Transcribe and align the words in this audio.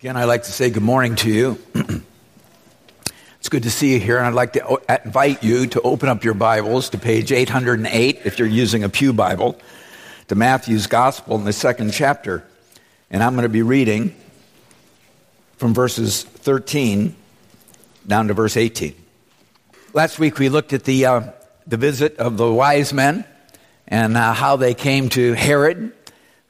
Again, 0.00 0.16
I'd 0.16 0.24
like 0.24 0.44
to 0.44 0.52
say 0.52 0.70
good 0.70 0.82
morning 0.82 1.14
to 1.16 1.30
you. 1.30 1.58
it's 3.38 3.50
good 3.50 3.64
to 3.64 3.70
see 3.70 3.92
you 3.92 4.00
here, 4.00 4.16
and 4.16 4.26
I'd 4.26 4.32
like 4.32 4.54
to 4.54 4.80
invite 5.04 5.44
you 5.44 5.66
to 5.66 5.82
open 5.82 6.08
up 6.08 6.24
your 6.24 6.32
Bibles 6.32 6.88
to 6.88 6.98
page 6.98 7.32
808 7.32 8.20
if 8.24 8.38
you're 8.38 8.48
using 8.48 8.82
a 8.82 8.88
Pew 8.88 9.12
Bible, 9.12 9.60
to 10.28 10.34
Matthew's 10.34 10.86
Gospel 10.86 11.36
in 11.36 11.44
the 11.44 11.52
second 11.52 11.92
chapter. 11.92 12.42
And 13.10 13.22
I'm 13.22 13.34
going 13.34 13.42
to 13.42 13.50
be 13.50 13.60
reading 13.60 14.14
from 15.58 15.74
verses 15.74 16.22
13 16.22 17.14
down 18.06 18.28
to 18.28 18.32
verse 18.32 18.56
18. 18.56 18.94
Last 19.92 20.18
week 20.18 20.38
we 20.38 20.48
looked 20.48 20.72
at 20.72 20.84
the, 20.84 21.04
uh, 21.04 21.22
the 21.66 21.76
visit 21.76 22.16
of 22.16 22.38
the 22.38 22.50
wise 22.50 22.94
men 22.94 23.26
and 23.86 24.16
uh, 24.16 24.32
how 24.32 24.56
they 24.56 24.72
came 24.72 25.10
to 25.10 25.34
Herod 25.34 25.92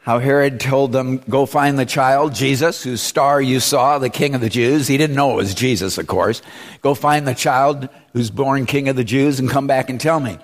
how 0.01 0.19
Herod 0.19 0.61
told 0.61 0.93
them, 0.93 1.19
Go 1.29 1.47
find 1.47 1.79
the 1.79 1.87
child, 1.87 2.35
Jesus, 2.35 2.83
whose 2.83 3.01
star 3.01 3.41
you 3.41 3.61
saw, 3.61 3.99
the 3.99 4.11
king 4.11 4.35
of 4.35 4.41
the 4.41 4.49
Jews. 4.49 4.89
He 4.89 4.97
didn't 4.97 5.17
know 5.17 5.33
it 5.33 5.37
was 5.37 5.55
Jesus, 5.55 5.99
of 5.99 6.07
course. 6.07 6.43
Go 6.81 6.95
find 6.95 7.27
the 7.27 7.35
child 7.35 7.89
who's 8.13 8.31
born 8.31 8.67
king 8.67 8.89
of 8.89 8.97
the 8.97 9.05
Jews 9.05 9.39
and 9.39 9.51
come 9.51 9.67
back 9.67 9.91
and 9.91 10.01
tell 10.01 10.21
me. 10.21 10.39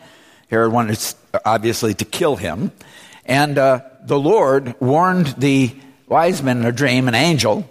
Herod 0.48 0.72
wanted, 0.72 0.98
obviously, 1.44 1.94
to 1.94 2.04
kill 2.04 2.36
him. 2.36 2.70
And 3.24 3.58
uh, 3.58 3.80
the 4.04 4.18
Lord 4.18 4.74
warned 4.80 5.28
the 5.38 5.74
wise 6.06 6.42
men 6.42 6.58
in 6.58 6.66
a 6.66 6.72
dream, 6.72 7.08
an 7.08 7.14
angel 7.14 7.68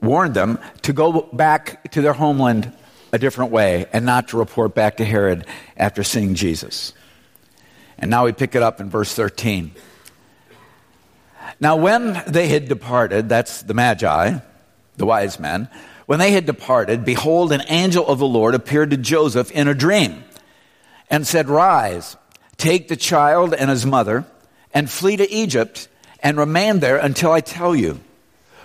warned 0.00 0.34
them 0.34 0.58
to 0.82 0.92
go 0.92 1.22
back 1.32 1.90
to 1.92 2.02
their 2.02 2.12
homeland 2.12 2.72
a 3.12 3.18
different 3.18 3.50
way 3.50 3.86
and 3.92 4.04
not 4.04 4.28
to 4.28 4.36
report 4.36 4.74
back 4.74 4.98
to 4.98 5.04
Herod 5.04 5.46
after 5.76 6.02
seeing 6.02 6.34
Jesus. 6.34 6.92
And 7.98 8.10
now 8.10 8.24
we 8.24 8.32
pick 8.32 8.54
it 8.54 8.62
up 8.62 8.80
in 8.80 8.90
verse 8.90 9.14
13. 9.14 9.72
Now, 11.60 11.76
when 11.76 12.22
they 12.26 12.48
had 12.48 12.68
departed, 12.68 13.28
that's 13.28 13.62
the 13.62 13.74
Magi, 13.74 14.38
the 14.96 15.06
wise 15.06 15.40
men, 15.40 15.68
when 16.06 16.18
they 16.18 16.30
had 16.30 16.46
departed, 16.46 17.04
behold, 17.04 17.52
an 17.52 17.62
angel 17.68 18.06
of 18.06 18.18
the 18.18 18.26
Lord 18.26 18.54
appeared 18.54 18.90
to 18.90 18.96
Joseph 18.96 19.50
in 19.50 19.68
a 19.68 19.74
dream 19.74 20.24
and 21.10 21.26
said, 21.26 21.48
Rise, 21.48 22.16
take 22.56 22.88
the 22.88 22.96
child 22.96 23.54
and 23.54 23.68
his 23.68 23.84
mother, 23.84 24.24
and 24.72 24.88
flee 24.88 25.16
to 25.16 25.30
Egypt, 25.30 25.88
and 26.20 26.38
remain 26.38 26.78
there 26.78 26.96
until 26.96 27.32
I 27.32 27.40
tell 27.40 27.74
you. 27.74 28.00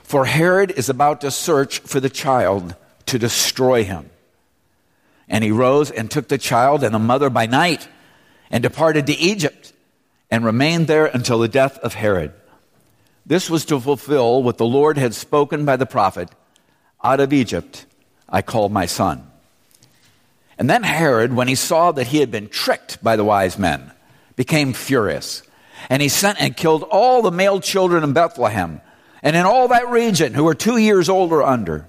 For 0.03 0.25
Herod 0.25 0.71
is 0.71 0.89
about 0.89 1.21
to 1.21 1.31
search 1.31 1.79
for 1.79 1.99
the 1.99 2.09
child 2.09 2.75
to 3.07 3.19
destroy 3.19 3.83
him. 3.83 4.09
And 5.27 5.43
he 5.43 5.51
rose 5.51 5.89
and 5.89 6.11
took 6.11 6.27
the 6.27 6.37
child 6.37 6.83
and 6.83 6.93
the 6.93 6.99
mother 6.99 7.29
by 7.29 7.45
night, 7.45 7.87
and 8.51 8.61
departed 8.61 9.07
to 9.07 9.13
Egypt, 9.13 9.73
and 10.29 10.45
remained 10.45 10.87
there 10.87 11.07
until 11.07 11.39
the 11.39 11.47
death 11.47 11.77
of 11.79 11.95
Herod. 11.95 12.33
This 13.25 13.49
was 13.49 13.65
to 13.65 13.79
fulfill 13.79 14.43
what 14.43 14.57
the 14.57 14.65
Lord 14.65 14.97
had 14.97 15.13
spoken 15.13 15.65
by 15.65 15.77
the 15.77 15.85
prophet 15.85 16.29
Out 17.03 17.19
of 17.19 17.33
Egypt 17.33 17.85
I 18.27 18.41
called 18.41 18.71
my 18.71 18.85
son. 18.85 19.27
And 20.57 20.69
then 20.69 20.83
Herod, 20.83 21.33
when 21.33 21.47
he 21.47 21.55
saw 21.55 21.91
that 21.91 22.07
he 22.07 22.19
had 22.19 22.31
been 22.31 22.49
tricked 22.49 23.03
by 23.03 23.15
the 23.15 23.23
wise 23.23 23.57
men, 23.57 23.91
became 24.35 24.73
furious. 24.73 25.43
And 25.89 26.01
he 26.01 26.09
sent 26.09 26.41
and 26.41 26.55
killed 26.55 26.83
all 26.83 27.21
the 27.21 27.31
male 27.31 27.59
children 27.59 28.03
in 28.03 28.13
Bethlehem 28.13 28.81
and 29.21 29.35
in 29.35 29.45
all 29.45 29.69
that 29.69 29.89
region 29.89 30.33
who 30.33 30.43
were 30.43 30.53
two 30.53 30.77
years 30.77 31.09
old 31.09 31.31
or 31.31 31.43
under, 31.43 31.87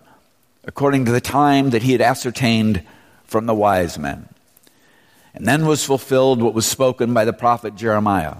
according 0.65 1.05
to 1.05 1.13
the 1.13 1.21
time 1.21 1.71
that 1.71 1.83
he 1.83 1.93
had 1.93 2.01
ascertained 2.01 2.83
from 3.25 3.47
the 3.47 3.55
wise 3.55 3.99
men. 3.99 4.29
And 5.35 5.47
then 5.47 5.67
was 5.67 5.85
fulfilled 5.85 6.41
what 6.41 6.55
was 6.55 6.67
spoken 6.67 7.13
by 7.13 7.25
the 7.25 7.33
prophet 7.33 7.75
Jeremiah. 7.75 8.37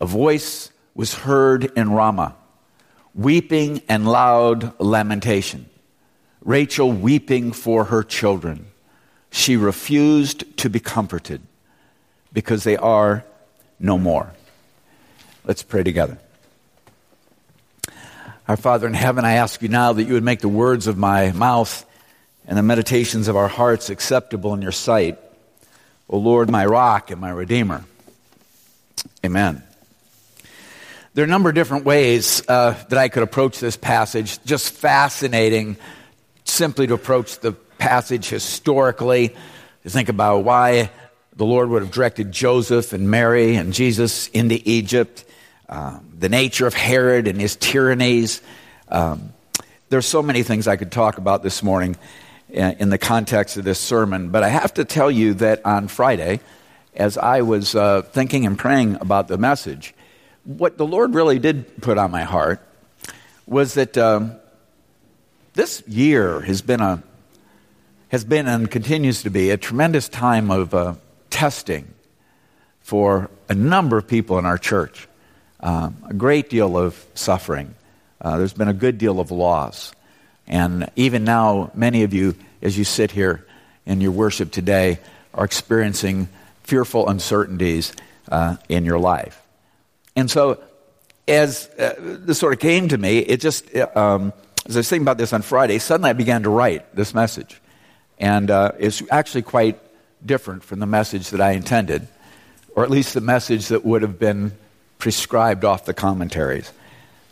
A 0.00 0.06
voice 0.06 0.70
was 1.00 1.14
heard 1.14 1.64
in 1.78 1.90
Ramah, 1.90 2.36
weeping 3.14 3.80
and 3.88 4.06
loud 4.06 4.78
lamentation. 4.78 5.64
Rachel 6.44 6.92
weeping 6.92 7.52
for 7.52 7.84
her 7.84 8.02
children. 8.02 8.66
She 9.30 9.56
refused 9.56 10.58
to 10.58 10.68
be 10.68 10.78
comforted 10.78 11.40
because 12.34 12.64
they 12.64 12.76
are 12.76 13.24
no 13.78 13.96
more. 13.96 14.30
Let's 15.46 15.62
pray 15.62 15.82
together. 15.82 16.18
Our 18.46 18.58
Father 18.58 18.86
in 18.86 18.92
heaven, 18.92 19.24
I 19.24 19.36
ask 19.36 19.62
you 19.62 19.70
now 19.70 19.94
that 19.94 20.04
you 20.04 20.12
would 20.12 20.22
make 20.22 20.40
the 20.40 20.48
words 20.50 20.86
of 20.86 20.98
my 20.98 21.32
mouth 21.32 21.86
and 22.46 22.58
the 22.58 22.62
meditations 22.62 23.26
of 23.26 23.36
our 23.36 23.48
hearts 23.48 23.88
acceptable 23.88 24.52
in 24.52 24.60
your 24.60 24.70
sight. 24.70 25.18
O 26.10 26.18
Lord, 26.18 26.50
my 26.50 26.66
rock 26.66 27.10
and 27.10 27.22
my 27.22 27.30
redeemer. 27.30 27.86
Amen. 29.24 29.62
There 31.12 31.24
are 31.24 31.26
a 31.26 31.30
number 31.30 31.48
of 31.48 31.56
different 31.56 31.84
ways 31.84 32.40
uh, 32.46 32.80
that 32.88 32.96
I 32.96 33.08
could 33.08 33.24
approach 33.24 33.58
this 33.58 33.76
passage. 33.76 34.40
Just 34.44 34.72
fascinating, 34.72 35.76
simply 36.44 36.86
to 36.86 36.94
approach 36.94 37.40
the 37.40 37.50
passage 37.50 38.28
historically, 38.28 39.34
to 39.82 39.90
think 39.90 40.08
about 40.08 40.44
why 40.44 40.88
the 41.34 41.44
Lord 41.44 41.68
would 41.70 41.82
have 41.82 41.90
directed 41.90 42.30
Joseph 42.30 42.92
and 42.92 43.10
Mary 43.10 43.56
and 43.56 43.72
Jesus 43.72 44.28
into 44.28 44.60
Egypt, 44.64 45.24
um, 45.68 46.08
the 46.16 46.28
nature 46.28 46.68
of 46.68 46.74
Herod 46.74 47.26
and 47.26 47.40
his 47.40 47.56
tyrannies. 47.56 48.40
Um, 48.88 49.32
there's 49.88 50.06
so 50.06 50.22
many 50.22 50.44
things 50.44 50.68
I 50.68 50.76
could 50.76 50.92
talk 50.92 51.18
about 51.18 51.42
this 51.42 51.60
morning 51.60 51.96
uh, 52.56 52.74
in 52.78 52.88
the 52.90 52.98
context 52.98 53.56
of 53.56 53.64
this 53.64 53.80
sermon, 53.80 54.28
but 54.28 54.44
I 54.44 54.48
have 54.48 54.74
to 54.74 54.84
tell 54.84 55.10
you 55.10 55.34
that 55.34 55.66
on 55.66 55.88
Friday, 55.88 56.38
as 56.94 57.18
I 57.18 57.40
was 57.40 57.74
uh, 57.74 58.02
thinking 58.02 58.46
and 58.46 58.56
praying 58.56 58.98
about 59.00 59.26
the 59.26 59.38
message, 59.38 59.92
what 60.44 60.78
the 60.78 60.86
Lord 60.86 61.14
really 61.14 61.38
did 61.38 61.82
put 61.82 61.98
on 61.98 62.10
my 62.10 62.22
heart 62.22 62.60
was 63.46 63.74
that 63.74 63.98
um, 63.98 64.36
this 65.54 65.82
year 65.86 66.40
has 66.40 66.62
been 66.62 66.80
a 66.80 67.02
has 68.10 68.24
been 68.24 68.48
and 68.48 68.68
continues 68.68 69.22
to 69.22 69.30
be 69.30 69.50
a 69.50 69.56
tremendous 69.56 70.08
time 70.08 70.50
of 70.50 70.74
uh, 70.74 70.94
testing 71.30 71.86
for 72.80 73.30
a 73.48 73.54
number 73.54 73.96
of 73.96 74.08
people 74.08 74.36
in 74.38 74.44
our 74.44 74.58
church. 74.58 75.06
Um, 75.60 75.96
a 76.08 76.14
great 76.14 76.50
deal 76.50 76.76
of 76.76 77.06
suffering. 77.14 77.74
Uh, 78.20 78.38
there's 78.38 78.52
been 78.52 78.68
a 78.68 78.74
good 78.74 78.98
deal 78.98 79.20
of 79.20 79.30
loss. 79.30 79.92
And 80.48 80.90
even 80.96 81.22
now, 81.22 81.70
many 81.72 82.02
of 82.02 82.12
you, 82.12 82.34
as 82.62 82.76
you 82.76 82.82
sit 82.82 83.12
here 83.12 83.46
in 83.86 84.00
your 84.00 84.10
worship 84.10 84.50
today, 84.50 84.98
are 85.32 85.44
experiencing 85.44 86.28
fearful 86.64 87.08
uncertainties 87.08 87.92
uh, 88.28 88.56
in 88.68 88.84
your 88.84 88.98
life. 88.98 89.40
And 90.16 90.30
so, 90.30 90.62
as 91.28 91.68
uh, 91.78 91.94
this 91.98 92.38
sort 92.38 92.52
of 92.52 92.58
came 92.58 92.88
to 92.88 92.98
me, 92.98 93.18
it 93.18 93.40
just, 93.40 93.74
um, 93.96 94.32
as 94.66 94.76
I 94.76 94.80
was 94.80 94.88
thinking 94.88 95.04
about 95.04 95.18
this 95.18 95.32
on 95.32 95.42
Friday, 95.42 95.78
suddenly 95.78 96.10
I 96.10 96.14
began 96.14 96.42
to 96.42 96.50
write 96.50 96.94
this 96.94 97.14
message. 97.14 97.60
And 98.18 98.50
uh, 98.50 98.72
it's 98.78 99.02
actually 99.10 99.42
quite 99.42 99.80
different 100.24 100.62
from 100.64 100.80
the 100.80 100.86
message 100.86 101.30
that 101.30 101.40
I 101.40 101.52
intended, 101.52 102.06
or 102.74 102.84
at 102.84 102.90
least 102.90 103.14
the 103.14 103.20
message 103.20 103.68
that 103.68 103.84
would 103.84 104.02
have 104.02 104.18
been 104.18 104.52
prescribed 104.98 105.64
off 105.64 105.84
the 105.84 105.94
commentaries. 105.94 106.70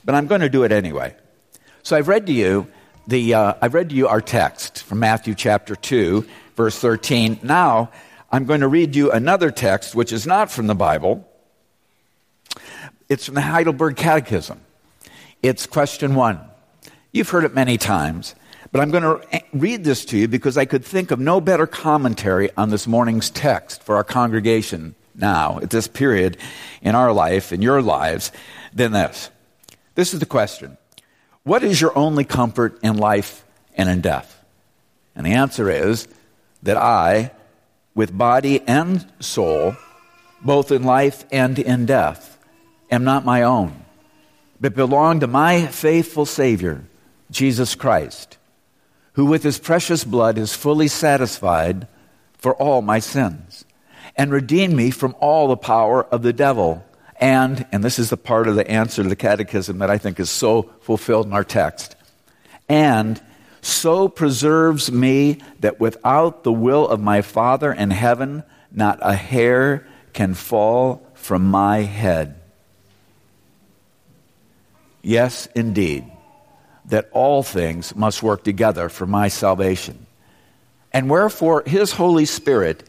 But 0.04 0.14
I'm 0.14 0.26
going 0.26 0.40
to 0.40 0.48
do 0.48 0.64
it 0.64 0.72
anyway. 0.72 1.14
So 1.82 1.96
I've 1.96 2.08
read 2.08 2.26
to 2.26 2.32
you 2.32 2.66
the 3.06 3.34
uh, 3.34 3.54
I've 3.60 3.74
read 3.74 3.90
to 3.90 3.94
you 3.94 4.08
our 4.08 4.20
text 4.20 4.82
from 4.82 5.00
Matthew 5.00 5.34
chapter 5.34 5.74
2, 5.76 6.26
verse 6.56 6.78
13. 6.78 7.40
Now 7.42 7.90
I'm 8.30 8.44
going 8.44 8.60
to 8.60 8.68
read 8.68 8.94
you 8.94 9.10
another 9.10 9.50
text 9.50 9.94
which 9.94 10.12
is 10.12 10.26
not 10.26 10.50
from 10.50 10.66
the 10.66 10.74
Bible, 10.74 11.26
it's 13.08 13.26
from 13.26 13.34
the 13.34 13.40
Heidelberg 13.40 13.96
Catechism. 13.96 14.60
It's 15.42 15.66
question 15.66 16.14
one. 16.14 16.40
You've 17.12 17.30
heard 17.30 17.44
it 17.44 17.54
many 17.54 17.78
times, 17.78 18.34
but 18.70 18.80
I'm 18.80 18.90
going 18.90 19.02
to 19.02 19.42
read 19.52 19.84
this 19.84 20.04
to 20.06 20.18
you 20.18 20.28
because 20.28 20.58
I 20.58 20.66
could 20.66 20.84
think 20.84 21.10
of 21.10 21.18
no 21.18 21.40
better 21.40 21.66
commentary 21.66 22.50
on 22.56 22.70
this 22.70 22.86
morning's 22.86 23.30
text 23.30 23.82
for 23.82 23.96
our 23.96 24.04
congregation 24.04 24.94
now, 25.14 25.58
at 25.60 25.70
this 25.70 25.88
period 25.88 26.36
in 26.82 26.94
our 26.94 27.12
life, 27.12 27.52
in 27.52 27.62
your 27.62 27.82
lives, 27.82 28.30
than 28.72 28.92
this. 28.92 29.30
This 29.94 30.14
is 30.14 30.20
the 30.20 30.26
question 30.26 30.76
What 31.42 31.64
is 31.64 31.80
your 31.80 31.96
only 31.96 32.24
comfort 32.24 32.78
in 32.82 32.96
life 32.98 33.44
and 33.74 33.88
in 33.88 34.00
death? 34.00 34.44
And 35.16 35.26
the 35.26 35.32
answer 35.32 35.70
is 35.70 36.06
that 36.62 36.76
I, 36.76 37.32
with 37.94 38.16
body 38.16 38.60
and 38.60 39.04
soul, 39.18 39.74
both 40.40 40.70
in 40.70 40.84
life 40.84 41.24
and 41.32 41.58
in 41.58 41.86
death, 41.86 42.37
am 42.90 43.04
not 43.04 43.24
my 43.24 43.42
own, 43.42 43.84
but 44.60 44.74
belong 44.74 45.20
to 45.20 45.26
my 45.26 45.66
faithful 45.66 46.26
Savior, 46.26 46.84
Jesus 47.30 47.74
Christ, 47.74 48.38
who 49.14 49.26
with 49.26 49.42
his 49.42 49.58
precious 49.58 50.04
blood 50.04 50.36
has 50.36 50.54
fully 50.54 50.88
satisfied 50.88 51.86
for 52.38 52.54
all 52.54 52.82
my 52.82 52.98
sins 52.98 53.64
and 54.16 54.32
redeemed 54.32 54.74
me 54.74 54.90
from 54.90 55.14
all 55.20 55.48
the 55.48 55.56
power 55.56 56.04
of 56.04 56.22
the 56.22 56.32
devil. 56.32 56.84
And, 57.20 57.66
and 57.72 57.82
this 57.82 57.98
is 57.98 58.10
the 58.10 58.16
part 58.16 58.48
of 58.48 58.56
the 58.56 58.68
answer 58.68 59.02
to 59.02 59.08
the 59.08 59.16
catechism 59.16 59.78
that 59.78 59.90
I 59.90 59.98
think 59.98 60.20
is 60.20 60.30
so 60.30 60.70
fulfilled 60.80 61.26
in 61.26 61.32
our 61.32 61.44
text, 61.44 61.96
and 62.68 63.20
so 63.60 64.08
preserves 64.08 64.90
me 64.90 65.38
that 65.60 65.80
without 65.80 66.44
the 66.44 66.52
will 66.52 66.86
of 66.86 67.00
my 67.00 67.22
Father 67.22 67.72
in 67.72 67.90
heaven, 67.90 68.44
not 68.70 68.98
a 69.02 69.14
hair 69.14 69.86
can 70.12 70.34
fall 70.34 71.06
from 71.14 71.44
my 71.44 71.78
head. 71.78 72.37
Yes, 75.02 75.48
indeed. 75.54 76.04
that 76.88 77.08
all 77.12 77.42
things 77.42 77.94
must 77.94 78.22
work 78.22 78.42
together 78.42 78.88
for 78.88 79.06
my 79.06 79.28
salvation. 79.28 80.06
And 80.92 81.10
wherefore 81.10 81.62
his 81.66 81.92
Holy 81.92 82.24
Spirit, 82.24 82.88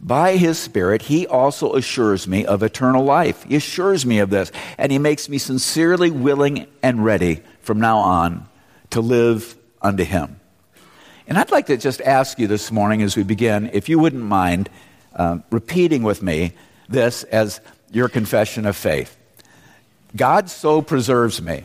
by 0.00 0.36
his 0.36 0.58
Spirit, 0.58 1.02
he 1.02 1.26
also 1.26 1.74
assures 1.74 2.28
me 2.28 2.44
of 2.46 2.62
eternal 2.62 3.04
life. 3.04 3.44
He 3.44 3.56
assures 3.56 4.06
me 4.06 4.18
of 4.20 4.30
this, 4.30 4.52
and 4.76 4.92
he 4.92 4.98
makes 4.98 5.28
me 5.28 5.38
sincerely 5.38 6.10
willing 6.10 6.66
and 6.82 7.04
ready 7.04 7.42
from 7.62 7.80
now 7.80 7.98
on 7.98 8.46
to 8.90 9.00
live 9.00 9.56
unto 9.82 10.04
him. 10.04 10.38
And 11.26 11.36
I'd 11.36 11.50
like 11.50 11.66
to 11.66 11.76
just 11.76 12.00
ask 12.02 12.38
you 12.38 12.46
this 12.46 12.70
morning 12.70 13.02
as 13.02 13.16
we 13.16 13.22
begin, 13.22 13.70
if 13.72 13.88
you 13.88 13.98
wouldn't 13.98 14.22
mind 14.22 14.70
uh, 15.14 15.38
repeating 15.50 16.02
with 16.02 16.22
me 16.22 16.52
this 16.88 17.24
as 17.24 17.60
your 17.90 18.08
confession 18.08 18.66
of 18.66 18.76
faith. 18.76 19.17
God 20.16 20.50
so 20.50 20.82
preserves 20.82 21.40
me 21.40 21.64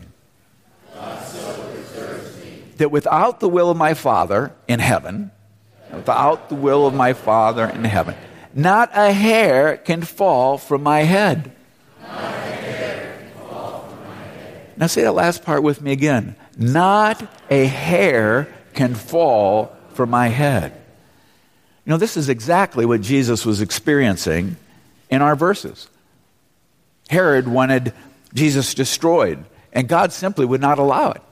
that 2.76 2.90
without 2.90 3.40
the 3.40 3.48
will 3.48 3.70
of 3.70 3.76
my 3.76 3.94
Father 3.94 4.52
in 4.68 4.80
heaven, 4.80 5.30
without 5.92 6.48
the 6.48 6.54
will 6.54 6.86
of 6.86 6.94
my 6.94 7.12
Father 7.12 7.66
in 7.66 7.84
heaven, 7.84 8.14
not 8.52 8.90
a 8.94 9.12
hair 9.12 9.76
can 9.76 10.02
fall 10.02 10.58
from 10.58 10.82
my 10.82 11.00
head. 11.00 11.52
Now, 14.76 14.88
say 14.88 15.02
that 15.02 15.12
last 15.12 15.44
part 15.44 15.62
with 15.62 15.80
me 15.80 15.92
again. 15.92 16.34
Not 16.58 17.26
a 17.48 17.66
hair 17.66 18.52
can 18.74 18.94
fall 18.94 19.76
from 19.92 20.10
my 20.10 20.28
head. 20.28 20.72
You 21.84 21.90
know, 21.90 21.96
this 21.96 22.16
is 22.16 22.28
exactly 22.28 22.84
what 22.84 23.00
Jesus 23.00 23.46
was 23.46 23.60
experiencing 23.60 24.56
in 25.10 25.22
our 25.22 25.36
verses. 25.36 25.88
Herod 27.08 27.46
wanted 27.46 27.92
Jesus 28.34 28.74
destroyed, 28.74 29.44
and 29.72 29.88
God 29.88 30.12
simply 30.12 30.44
would 30.44 30.60
not 30.60 30.78
allow 30.78 31.12
it. 31.12 31.22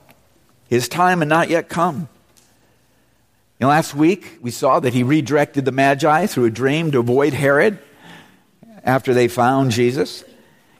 His 0.67 0.87
time 0.87 1.19
had 1.19 1.27
not 1.27 1.49
yet 1.49 1.69
come. 1.69 2.07
Know, 3.63 3.69
last 3.69 3.95
week 3.95 4.39
we 4.41 4.51
saw 4.51 4.81
that 4.81 4.93
he 4.93 5.03
redirected 5.03 5.63
the 5.63 5.71
Magi 5.71 6.25
through 6.25 6.45
a 6.45 6.51
dream 6.51 6.91
to 6.91 6.99
avoid 6.99 7.33
Herod 7.33 7.79
after 8.83 9.13
they 9.13 9.29
found 9.29 9.71
Jesus 9.71 10.25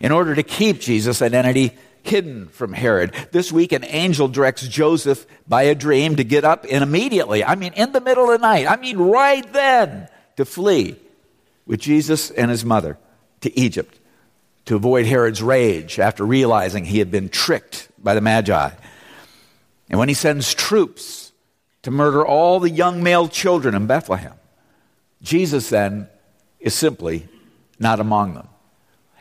in 0.02 0.12
order 0.12 0.36
to 0.36 0.44
keep 0.44 0.82
Jesus' 0.82 1.22
identity 1.22 1.78
hidden 2.02 2.50
from 2.50 2.74
Herod. 2.74 3.14
This 3.32 3.54
week, 3.54 3.72
an 3.72 3.86
angel 3.86 4.28
directs 4.28 4.68
Joseph 4.68 5.26
by 5.48 5.64
a 5.64 5.76
dream 5.76 6.18
to 6.18 6.26
get 6.26 6.44
up 6.44 6.66
and 6.70 6.84
immediately, 6.84 7.42
I 7.42 7.56
mean, 7.56 7.72
in 7.72 7.94
the 7.94 8.02
middle 8.02 8.26
of 8.30 8.42
the 8.42 8.46
night, 8.46 8.68
I 8.68 8.76
mean, 8.76 8.98
right 8.98 9.50
then, 9.54 10.10
to 10.36 10.44
flee 10.44 10.98
with 11.66 11.80
Jesus 11.80 12.32
and 12.32 12.52
his 12.52 12.66
mother 12.66 12.98
to 13.42 13.58
Egypt 13.58 13.98
to 14.66 14.76
avoid 14.76 15.06
Herod's 15.06 15.44
rage 15.44 16.00
after 16.00 16.26
realizing 16.26 16.86
he 16.86 17.00
had 17.00 17.12
been 17.12 17.30
tricked 17.30 17.90
by 18.02 18.14
the 18.14 18.22
Magi. 18.22 18.70
And 19.90 20.00
when 20.00 20.08
he 20.08 20.16
sends 20.16 20.54
troops 20.54 21.32
to 21.82 21.92
murder 21.92 22.26
all 22.26 22.60
the 22.60 22.70
young 22.70 23.04
male 23.04 23.28
children 23.28 23.76
in 23.76 23.88
Bethlehem, 23.88 24.34
Jesus 25.22 25.70
then 25.70 26.08
is 26.60 26.74
simply 26.74 27.28
not 27.80 28.00
among 28.00 28.36
them. 28.36 28.48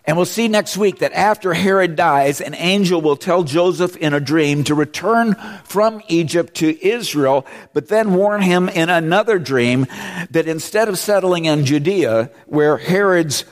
And 0.04 0.16
we'll 0.16 0.26
see 0.26 0.48
next 0.48 0.76
week 0.76 0.98
that 0.98 1.12
after 1.12 1.54
Herod 1.54 1.94
dies, 1.94 2.40
an 2.40 2.54
angel 2.54 3.00
will 3.00 3.16
tell 3.16 3.44
Joseph 3.44 3.96
in 3.96 4.12
a 4.12 4.20
dream 4.20 4.64
to 4.64 4.74
return 4.74 5.36
from 5.64 6.02
Egypt 6.08 6.54
to 6.54 6.84
Israel, 6.84 7.46
but 7.72 7.86
then 7.86 8.14
warn 8.14 8.42
him 8.42 8.68
in 8.68 8.88
another 8.88 9.38
dream 9.38 9.86
that 10.30 10.48
instead 10.48 10.88
of 10.88 10.98
settling 10.98 11.44
in 11.44 11.64
Judea, 11.64 12.32
where 12.46 12.78
Herod's 12.78 13.44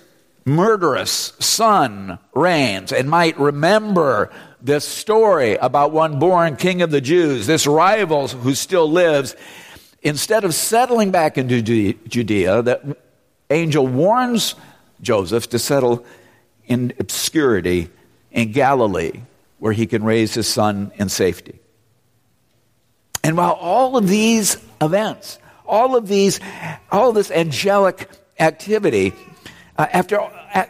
murderous 0.45 1.33
son 1.39 2.19
reigns, 2.35 2.93
and 2.93 3.09
might 3.09 3.39
remember 3.39 4.31
this 4.63 4.87
story 4.87 5.57
about 5.57 5.93
one 5.93 6.19
born 6.19 6.57
king 6.57 6.83
of 6.83 6.91
the 6.91 7.01
Jews, 7.01 7.47
this 7.47 7.67
rival 7.67 8.29
who 8.29 8.55
still 8.55 8.91
lives, 8.91 9.37
instead 10.03 10.45
of 10.45 10.55
settling 10.55 11.11
back 11.11 11.39
into 11.39 11.63
Judea, 11.95 12.63
the 12.63 12.97
angel 13.51 13.87
warns 13.87 14.55
Joseph 15.01 15.49
to 15.51 15.59
settle 15.59 16.05
in 16.67 16.93
obscurity 16.99 17.89
in 18.31 18.53
Galilee, 18.53 19.23
where 19.59 19.73
he 19.73 19.87
can 19.87 20.05
raise 20.05 20.35
his 20.35 20.47
son 20.47 20.93
in 20.97 21.09
safety. 21.09 21.59
And 23.23 23.37
while 23.37 23.53
all 23.53 23.97
of 23.97 24.09
these 24.09 24.57
events, 24.81 25.39
all 25.67 25.97
of 25.97 26.09
these, 26.09 26.41
all 26.91 27.11
of 27.11 27.15
this 27.15 27.31
angelic 27.31 28.09
activity, 28.39 29.13
uh, 29.81 29.87
after 29.95 30.21
uh, 30.21 30.67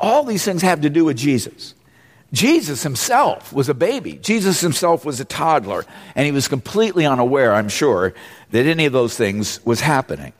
all 0.00 0.24
these 0.24 0.42
things 0.42 0.62
have 0.62 0.80
to 0.80 0.88
do 0.88 1.04
with 1.04 1.18
Jesus. 1.18 1.74
Jesus 2.32 2.82
himself 2.82 3.52
was 3.52 3.68
a 3.68 3.74
baby. 3.74 4.14
Jesus 4.14 4.62
himself 4.62 5.04
was 5.04 5.20
a 5.20 5.24
toddler, 5.26 5.84
and 6.16 6.24
he 6.24 6.32
was 6.32 6.48
completely 6.48 7.04
unaware, 7.04 7.52
I'm 7.52 7.68
sure, 7.68 8.14
that 8.52 8.64
any 8.64 8.86
of 8.86 8.94
those 8.94 9.18
things 9.18 9.60
was 9.66 9.82
happening. 9.82 10.32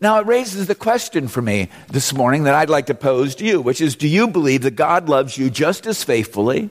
Now, 0.00 0.18
it 0.20 0.26
raises 0.26 0.66
the 0.66 0.74
question 0.74 1.28
for 1.28 1.42
me 1.42 1.68
this 1.88 2.14
morning 2.14 2.44
that 2.44 2.54
I'd 2.54 2.70
like 2.70 2.86
to 2.86 2.94
pose 2.94 3.34
to 3.34 3.44
you, 3.44 3.60
which 3.60 3.82
is 3.82 3.94
Do 3.94 4.08
you 4.08 4.26
believe 4.26 4.62
that 4.62 4.74
God 4.74 5.10
loves 5.10 5.36
you 5.36 5.50
just 5.50 5.86
as 5.86 6.02
faithfully 6.02 6.70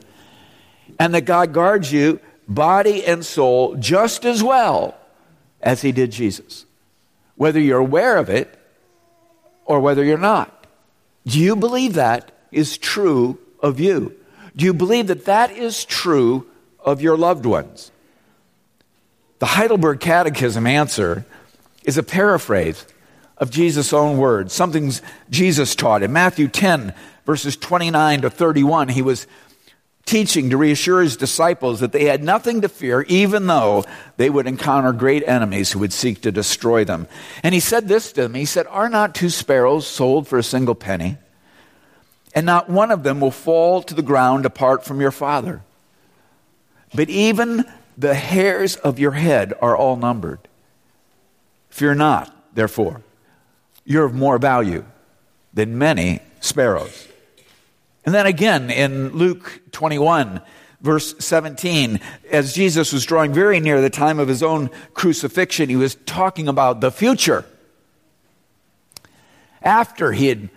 and 0.98 1.14
that 1.14 1.26
God 1.26 1.52
guards 1.52 1.92
you, 1.92 2.18
body 2.48 3.04
and 3.04 3.24
soul, 3.24 3.76
just 3.76 4.24
as 4.24 4.42
well 4.42 4.96
as 5.62 5.82
he 5.82 5.92
did 5.92 6.10
Jesus? 6.10 6.66
Whether 7.36 7.60
you're 7.60 7.78
aware 7.78 8.16
of 8.16 8.28
it 8.28 8.57
or 9.68 9.78
whether 9.78 10.02
you're 10.02 10.18
not. 10.18 10.66
Do 11.26 11.38
you 11.38 11.54
believe 11.54 11.92
that 11.94 12.32
is 12.50 12.76
true 12.78 13.38
of 13.60 13.78
you? 13.78 14.16
Do 14.56 14.64
you 14.64 14.74
believe 14.74 15.06
that 15.06 15.26
that 15.26 15.52
is 15.52 15.84
true 15.84 16.46
of 16.80 17.00
your 17.00 17.16
loved 17.16 17.46
ones? 17.46 17.92
The 19.38 19.46
Heidelberg 19.46 20.00
Catechism 20.00 20.66
answer 20.66 21.24
is 21.84 21.96
a 21.96 22.02
paraphrase 22.02 22.86
of 23.36 23.50
Jesus' 23.50 23.92
own 23.92 24.16
words, 24.16 24.52
something 24.52 24.92
Jesus 25.30 25.76
taught. 25.76 26.02
In 26.02 26.12
Matthew 26.12 26.48
10, 26.48 26.92
verses 27.24 27.56
29 27.56 28.22
to 28.22 28.30
31, 28.30 28.88
he 28.88 29.02
was 29.02 29.26
teaching 30.08 30.50
to 30.50 30.56
reassure 30.56 31.02
his 31.02 31.16
disciples 31.16 31.80
that 31.80 31.92
they 31.92 32.06
had 32.06 32.24
nothing 32.24 32.62
to 32.62 32.68
fear, 32.68 33.02
even 33.02 33.46
though 33.46 33.84
they 34.16 34.28
would 34.28 34.46
encounter 34.46 34.92
great 34.92 35.22
enemies 35.26 35.70
who 35.70 35.78
would 35.78 35.92
seek 35.92 36.22
to 36.22 36.32
destroy 36.32 36.84
them. 36.84 37.06
And 37.42 37.54
he 37.54 37.60
said 37.60 37.86
this 37.86 38.12
to 38.12 38.22
them 38.22 38.34
He 38.34 38.44
said, 38.44 38.66
Are 38.66 38.88
not 38.88 39.14
two 39.14 39.30
sparrows 39.30 39.86
sold 39.86 40.26
for 40.26 40.38
a 40.38 40.42
single 40.42 40.74
penny? 40.74 41.18
and 42.34 42.46
not 42.46 42.70
one 42.70 42.92
of 42.92 43.02
them 43.02 43.18
will 43.18 43.32
fall 43.32 43.82
to 43.82 43.94
the 43.94 44.02
ground 44.02 44.46
apart 44.46 44.84
from 44.84 45.00
your 45.00 45.10
Father. 45.10 45.60
But 46.94 47.10
even 47.10 47.64
the 47.96 48.14
hairs 48.14 48.76
of 48.76 49.00
your 49.00 49.10
head 49.10 49.54
are 49.60 49.76
all 49.76 49.96
numbered. 49.96 50.38
Fear 51.68 51.96
not, 51.96 52.54
therefore. 52.54 53.02
You're 53.84 54.04
of 54.04 54.14
more 54.14 54.38
value 54.38 54.84
than 55.52 55.78
many 55.78 56.20
sparrows. 56.40 57.07
And 58.04 58.14
then 58.14 58.26
again 58.26 58.70
in 58.70 59.10
Luke 59.10 59.60
21, 59.72 60.40
verse 60.80 61.14
17, 61.18 62.00
as 62.30 62.54
Jesus 62.54 62.92
was 62.92 63.04
drawing 63.04 63.32
very 63.32 63.60
near 63.60 63.80
the 63.80 63.90
time 63.90 64.18
of 64.18 64.28
his 64.28 64.42
own 64.42 64.70
crucifixion, 64.94 65.68
he 65.68 65.76
was 65.76 65.96
talking 66.06 66.48
about 66.48 66.80
the 66.80 66.90
future. 66.90 67.44
After 69.62 70.12
he 70.12 70.28
had 70.28 70.48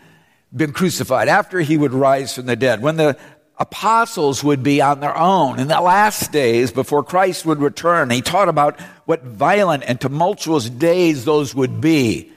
been 0.56 0.74
crucified, 0.74 1.28
after 1.28 1.60
he 1.60 1.78
would 1.78 1.94
rise 1.94 2.36
from 2.36 2.46
the 2.46 2.56
dead, 2.56 2.82
when 2.82 2.98
the 2.98 3.18
apostles 3.62 4.44
would 4.44 4.64
be 4.64 4.82
on 4.82 5.00
their 5.00 5.16
own 5.16 5.60
in 5.60 5.68
the 5.68 5.80
last 5.80 6.32
days 6.32 6.72
before 6.72 7.04
Christ 7.04 7.46
would 7.46 7.62
return. 7.62 8.10
He 8.10 8.22
taught 8.22 8.50
about 8.50 8.80
what 9.06 9.24
violent 9.24 9.84
and 9.86 10.02
tumultuous 10.02 10.68
days 10.68 11.26
those 11.26 11.54
would 11.54 11.80
be. 11.80 12.32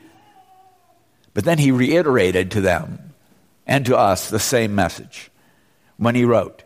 But 1.32 1.44
then 1.44 1.56
he 1.56 1.73
reiterated 1.73 2.50
to 2.52 2.61
them 2.61 3.13
and 3.66 3.87
to 3.87 3.97
us 3.97 4.30
the 4.30 4.38
same 4.38 4.75
message 4.75 5.30
when 5.97 6.14
he 6.14 6.25
wrote, 6.25 6.62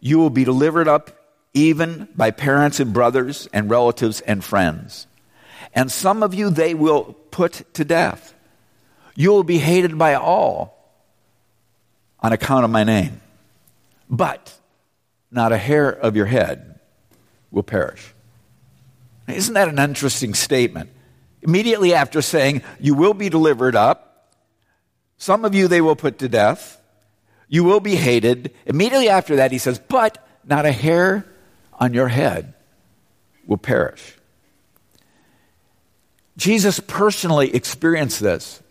You 0.00 0.18
will 0.18 0.30
be 0.30 0.44
delivered 0.44 0.88
up 0.88 1.10
even 1.52 2.08
by 2.14 2.30
parents 2.30 2.80
and 2.80 2.92
brothers 2.92 3.48
and 3.52 3.70
relatives 3.70 4.20
and 4.20 4.42
friends. 4.42 5.06
And 5.74 5.90
some 5.90 6.22
of 6.22 6.34
you 6.34 6.50
they 6.50 6.74
will 6.74 7.16
put 7.30 7.64
to 7.74 7.84
death 7.84 8.34
you 9.20 9.32
will 9.32 9.44
be 9.44 9.58
hated 9.58 9.98
by 9.98 10.14
all 10.14 10.78
on 12.20 12.32
account 12.32 12.64
of 12.64 12.70
my 12.70 12.84
name. 12.84 13.20
But 14.08 14.58
not 15.30 15.52
a 15.52 15.58
hair 15.58 15.90
of 15.90 16.16
your 16.16 16.24
head 16.24 16.80
will 17.50 17.62
perish. 17.62 18.14
Isn't 19.28 19.52
that 19.54 19.68
an 19.68 19.78
interesting 19.78 20.32
statement? 20.32 20.88
Immediately 21.42 21.92
after 21.92 22.22
saying, 22.22 22.62
You 22.80 22.94
will 22.94 23.12
be 23.12 23.28
delivered 23.28 23.76
up, 23.76 24.09
some 25.20 25.44
of 25.44 25.54
you 25.54 25.68
they 25.68 25.82
will 25.82 25.94
put 25.94 26.18
to 26.18 26.28
death, 26.28 26.80
you 27.46 27.62
will 27.62 27.80
be 27.80 27.94
hated. 27.94 28.52
Immediately 28.64 29.10
after 29.10 29.36
that, 29.36 29.52
he 29.52 29.58
says, 29.58 29.78
But 29.78 30.26
not 30.44 30.64
a 30.64 30.72
hair 30.72 31.26
on 31.74 31.94
your 31.94 32.08
head 32.08 32.54
will 33.46 33.58
perish. 33.58 34.16
Jesus 36.36 36.80
personally 36.80 37.54
experienced 37.54 38.20
this 38.20 38.62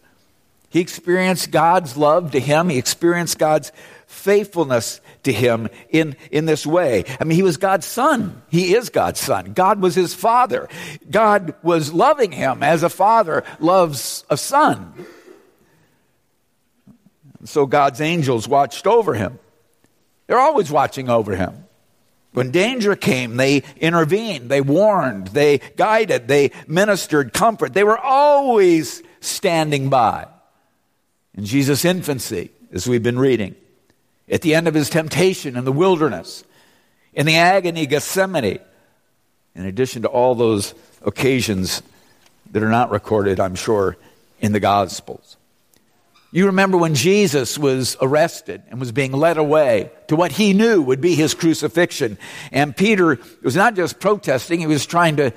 he 0.70 0.79
experienced 0.79 1.51
God's 1.51 1.98
love 1.98 2.32
to 2.32 2.39
him. 2.39 2.70
He 2.70 2.77
experienced 2.77 3.39
God's 3.39 3.72
faithfulness 4.06 5.01
to 5.24 5.34
him 5.34 5.68
in, 5.89 6.15
in 6.32 6.46
this 6.46 6.65
way. 6.65 7.06
I 7.20 7.24
mean, 7.24 7.36
he 7.36 7.44
was 7.44 7.58
God's 7.58 7.86
son. 7.86 8.41
He 8.50 8.75
is 8.75 8.89
God's 8.89 9.20
son. 9.20 9.53
God 9.53 9.82
was 9.82 9.96
his 9.96 10.13
father. 10.13 10.70
God 11.10 11.56
was 11.63 11.91
loving 11.91 12.32
him 12.32 12.62
as 12.62 12.84
a 12.84 12.89
father 12.89 13.44
loves 13.60 14.24
a 14.29 14.38
son. 14.38 14.94
So 17.46 17.65
God's 17.65 18.01
angels 18.01 18.48
watched 18.48 18.86
over 18.86 19.13
him. 19.13 19.39
They're 20.27 20.39
always 20.39 20.72
watching 20.72 21.10
over 21.10 21.36
him. 21.36 21.65
When 22.34 22.51
danger 22.51 22.96
came, 22.96 23.38
they 23.38 23.63
intervened, 23.77 24.50
they 24.50 24.62
warned, 24.62 25.27
they 25.27 25.58
guided, 25.75 26.27
they 26.27 26.51
ministered 26.67 27.34
comfort. 27.34 27.74
They 27.74 27.84
were 27.84 27.98
always 27.98 29.01
standing 29.19 29.89
by. 29.89 30.27
In 31.36 31.46
Jesus' 31.46 31.86
infancy, 31.86 32.51
as 32.72 32.88
we've 32.88 33.01
been 33.01 33.17
reading, 33.17 33.55
at 34.29 34.41
the 34.41 34.53
end 34.53 34.67
of 34.67 34.75
his 34.75 34.89
temptation 34.89 35.58
in 35.58 35.65
the 35.65 35.72
wilderness, 35.72 36.43
in 37.13 37.25
the 37.25 37.38
agony 37.38 37.88
Gethsemane, 37.88 38.60
in 39.55 39.65
addition 39.65 40.03
to 40.03 40.08
all 40.08 40.36
those 40.36 40.75
occasions 41.01 41.81
that 42.51 42.62
are 42.62 42.69
not 42.69 42.91
recorded, 42.91 43.39
I'm 43.39 43.55
sure, 43.55 43.98
in 44.39 44.51
the 44.51 44.60
Gospels. 44.60 45.38
You 46.31 46.45
remember 46.45 46.77
when 46.77 46.93
Jesus 46.93 47.57
was 47.57 47.98
arrested 48.01 48.62
and 48.69 48.79
was 48.79 48.91
being 48.91 49.12
led 49.12 49.38
away 49.38 49.91
to 50.07 50.15
what 50.15 50.33
he 50.33 50.53
knew 50.53 50.81
would 50.81 51.01
be 51.01 51.15
his 51.15 51.33
crucifixion. 51.33 52.19
And 52.51 52.77
Peter 52.77 53.17
was 53.41 53.55
not 53.55 53.75
just 53.75 54.00
protesting, 54.00 54.59
he 54.59 54.67
was 54.67 54.86
trying 54.86 55.15
to, 55.15 55.33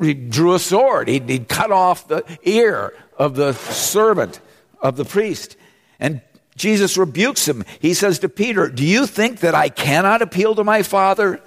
he 0.00 0.14
drew 0.14 0.54
a 0.54 0.58
sword. 0.58 1.08
He'd, 1.08 1.28
he'd 1.28 1.48
cut 1.48 1.70
off 1.70 2.08
the 2.08 2.24
ear 2.42 2.94
of 3.18 3.36
the 3.36 3.52
servant 3.52 4.40
of 4.80 4.96
the 4.96 5.04
priest. 5.04 5.56
And 6.00 6.22
Jesus 6.56 6.96
rebukes 6.96 7.46
him. 7.46 7.64
He 7.80 7.92
says 7.92 8.18
to 8.20 8.28
Peter, 8.28 8.68
Do 8.68 8.84
you 8.84 9.06
think 9.06 9.40
that 9.40 9.54
I 9.54 9.68
cannot 9.68 10.22
appeal 10.22 10.54
to 10.54 10.64
my 10.64 10.82
Father? 10.82 11.42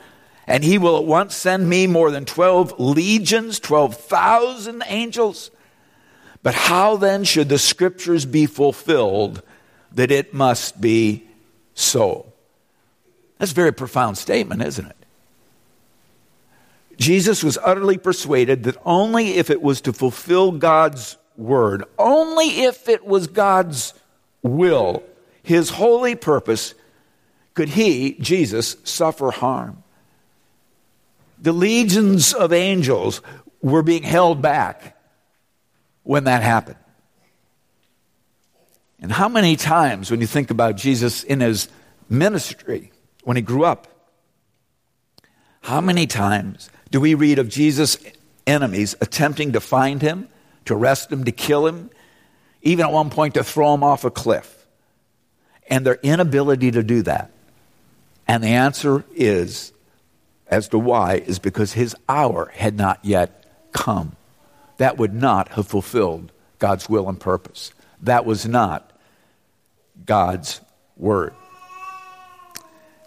And 0.45 0.63
he 0.63 0.77
will 0.77 0.97
at 0.97 1.03
once 1.03 1.35
send 1.35 1.67
me 1.67 1.87
more 1.87 2.11
than 2.11 2.25
12 2.25 2.79
legions, 2.79 3.59
12,000 3.59 4.83
angels? 4.87 5.51
But 6.47 6.55
how 6.55 6.95
then 6.95 7.25
should 7.25 7.49
the 7.49 7.57
scriptures 7.59 8.25
be 8.25 8.45
fulfilled 8.45 9.41
that 9.91 10.11
it 10.11 10.33
must 10.33 10.79
be 10.79 11.25
so? 11.73 12.31
That's 13.37 13.51
a 13.51 13.53
very 13.53 13.73
profound 13.73 14.17
statement, 14.17 14.61
isn't 14.61 14.85
it? 14.85 14.95
Jesus 16.95 17.43
was 17.43 17.57
utterly 17.61 17.97
persuaded 17.97 18.63
that 18.63 18.77
only 18.85 19.31
if 19.31 19.49
it 19.49 19.61
was 19.61 19.81
to 19.81 19.91
fulfill 19.91 20.53
God's 20.53 21.17
word, 21.35 21.83
only 21.99 22.61
if 22.61 22.87
it 22.87 23.05
was 23.05 23.27
God's 23.27 23.93
will, 24.41 25.03
his 25.43 25.71
holy 25.71 26.15
purpose, 26.15 26.75
could 27.55 27.67
he, 27.67 28.13
Jesus, 28.21 28.77
suffer 28.85 29.31
harm. 29.31 29.83
The 31.41 31.51
legions 31.51 32.33
of 32.33 32.53
angels 32.53 33.21
were 33.61 33.83
being 33.83 34.03
held 34.03 34.41
back 34.41 34.93
when 36.07 36.23
that 36.23 36.41
happened. 36.41 36.77
And 39.01 39.11
how 39.11 39.27
many 39.27 39.57
times, 39.57 40.09
when 40.09 40.21
you 40.21 40.27
think 40.27 40.49
about 40.49 40.77
Jesus 40.77 41.23
in 41.23 41.41
his 41.41 41.67
ministry, 42.09 42.93
when 43.25 43.35
he 43.35 43.41
grew 43.43 43.65
up, 43.65 43.87
how 45.61 45.81
many 45.81 46.07
times 46.07 46.69
do 46.91 47.01
we 47.01 47.13
read 47.13 47.39
of 47.39 47.49
Jesus' 47.49 47.97
enemies 48.47 48.95
attempting 49.01 49.51
to 49.51 49.59
find 49.59 50.01
him, 50.01 50.29
to 50.63 50.75
arrest 50.75 51.11
him, 51.11 51.25
to 51.25 51.31
kill 51.33 51.67
him, 51.67 51.89
even 52.61 52.85
at 52.85 52.91
one 52.93 53.09
point 53.09 53.33
to 53.33 53.43
throw 53.43 53.73
him 53.73 53.83
off 53.83 54.05
a 54.05 54.09
cliff? 54.09 54.65
And 55.69 55.85
their 55.85 55.99
inability 56.01 56.71
to 56.71 56.83
do 56.83 57.01
that. 57.01 57.31
And 58.29 58.41
the 58.41 58.47
answer 58.47 59.03
is, 59.13 59.73
as 60.47 60.69
to 60.69 60.79
why, 60.79 61.15
is 61.15 61.37
because 61.37 61.73
his 61.73 61.97
hour 62.07 62.49
had 62.55 62.77
not 62.77 63.03
yet 63.03 63.45
come 63.73 64.15
that 64.77 64.97
would 64.97 65.13
not 65.13 65.49
have 65.49 65.67
fulfilled 65.67 66.31
God's 66.59 66.89
will 66.89 67.09
and 67.09 67.19
purpose. 67.19 67.71
That 68.01 68.25
was 68.25 68.47
not 68.47 68.91
God's 70.05 70.61
word. 70.95 71.33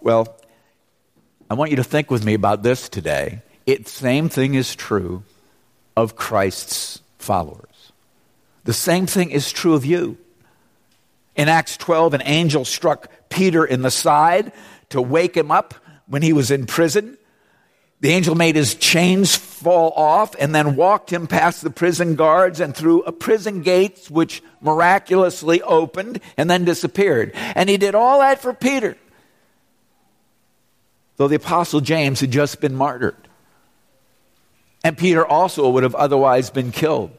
Well, 0.01 0.37
I 1.51 1.55
want 1.55 1.71
you 1.71 1.77
to 1.77 1.85
think 1.85 2.11
with 2.11 2.25
me 2.25 2.35
about 2.35 2.63
this 2.63 2.89
today. 2.89 3.43
It 3.67 3.89
same 3.89 4.29
thing 4.29 4.55
is 4.55 4.75
true 4.75 5.25
of 5.97 6.17
Christ's 6.17 7.01
followers. 7.19 7.93
The 8.65 8.73
same 8.73 9.07
thing 9.07 9.31
is 9.31 9.53
true 9.53 9.75
of 9.75 9.85
you. 9.85 10.17
In 11.37 11.49
Acts 11.49 11.77
12, 11.77 12.15
an 12.15 12.23
angel 12.25 12.65
struck 12.65 13.09
Peter 13.29 13.65
in 13.65 13.83
the 13.83 13.91
side 13.91 14.53
to 14.91 15.01
wake 15.01 15.37
him 15.37 15.51
up 15.51 15.75
when 16.07 16.23
he 16.23 16.33
was 16.33 16.51
in 16.51 16.67
prison. 16.67 17.17
The 18.01 18.11
angel 18.11 18.35
made 18.35 18.57
his 18.57 18.75
chains 18.75 19.37
fall 19.37 19.93
off 19.95 20.35
and 20.39 20.55
then 20.55 20.75
walked 20.75 21.13
him 21.13 21.27
past 21.27 21.63
the 21.63 21.71
prison 21.71 22.15
guards 22.17 22.59
and 22.59 22.75
through 22.75 23.03
a 23.03 23.13
prison 23.13 23.61
gates 23.61 24.11
which 24.11 24.43
miraculously 24.63 25.61
opened 25.61 26.21
and 26.39 26.49
then 26.49 26.65
disappeared. 26.65 27.33
And 27.35 27.69
he 27.69 27.77
did 27.77 27.95
all 27.95 28.21
that 28.21 28.41
for 28.41 28.55
Peter. 28.55 28.97
Though 31.19 31.29
the 31.29 31.37
apostle 31.37 31.83
James 31.83 32.21
had 32.21 32.31
just 32.31 32.63
been 32.63 32.75
martyred. 32.75 33.29
And 34.83 34.97
Peter 34.97 35.27
also 35.27 35.69
would 35.69 35.83
have 35.83 35.95
otherwise 35.95 36.49
been 36.49 36.73
killed. 36.73 37.11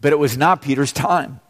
But 0.00 0.12
it 0.12 0.18
was 0.18 0.38
not 0.38 0.62
Peter's 0.62 0.92
time. 0.92 1.40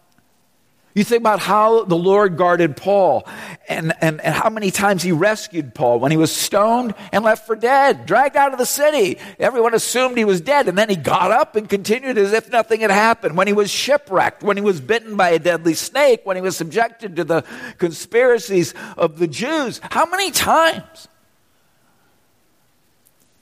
You 0.95 1.03
think 1.03 1.23
about 1.23 1.41
how 1.41 1.83
the 1.85 1.97
Lord 1.97 2.37
guarded 2.37 2.77
Paul 2.77 3.27
and, 3.69 3.93
and, 4.01 4.21
and 4.21 4.33
how 4.33 4.49
many 4.49 4.71
times 4.71 5.03
he 5.03 5.11
rescued 5.11 5.75
Paul 5.75 5.99
when 5.99 6.13
he 6.13 6.17
was 6.17 6.31
stoned 6.31 6.95
and 7.11 7.25
left 7.25 7.49
for 7.49 7.57
dead, 7.57 8.07
dragged 8.07 8.37
out 8.37 8.53
of 8.53 8.61
the 8.61 8.67
city. 8.67 9.19
Everyone 9.41 9.75
assumed 9.75 10.17
he 10.17 10.25
was 10.25 10.41
dead, 10.41 10.69
and 10.69 10.79
then 10.79 10.89
he 10.89 10.95
got 10.95 11.33
up 11.33 11.57
and 11.57 11.69
continued 11.69 12.17
as 12.17 12.33
if 12.33 12.49
nothing 12.53 12.83
had 12.83 12.93
happened. 12.93 13.37
When 13.37 13.49
he 13.49 13.53
was 13.53 13.73
shipwrecked, 13.73 14.45
when 14.45 14.57
he 14.57 14.63
was 14.63 14.81
bitten 14.81 15.17
by 15.17 15.31
a 15.31 15.41
deadly 15.41 15.75
snake, 15.75 16.21
when 16.23 16.37
he 16.37 16.43
was 16.43 16.57
subjected 16.57 17.17
to 17.17 17.25
the 17.25 17.43
conspiracies 17.79 18.73
of 18.97 19.19
the 19.19 19.27
Jews. 19.27 19.81
How 19.91 20.07
many 20.07 20.31
times? 20.31 21.09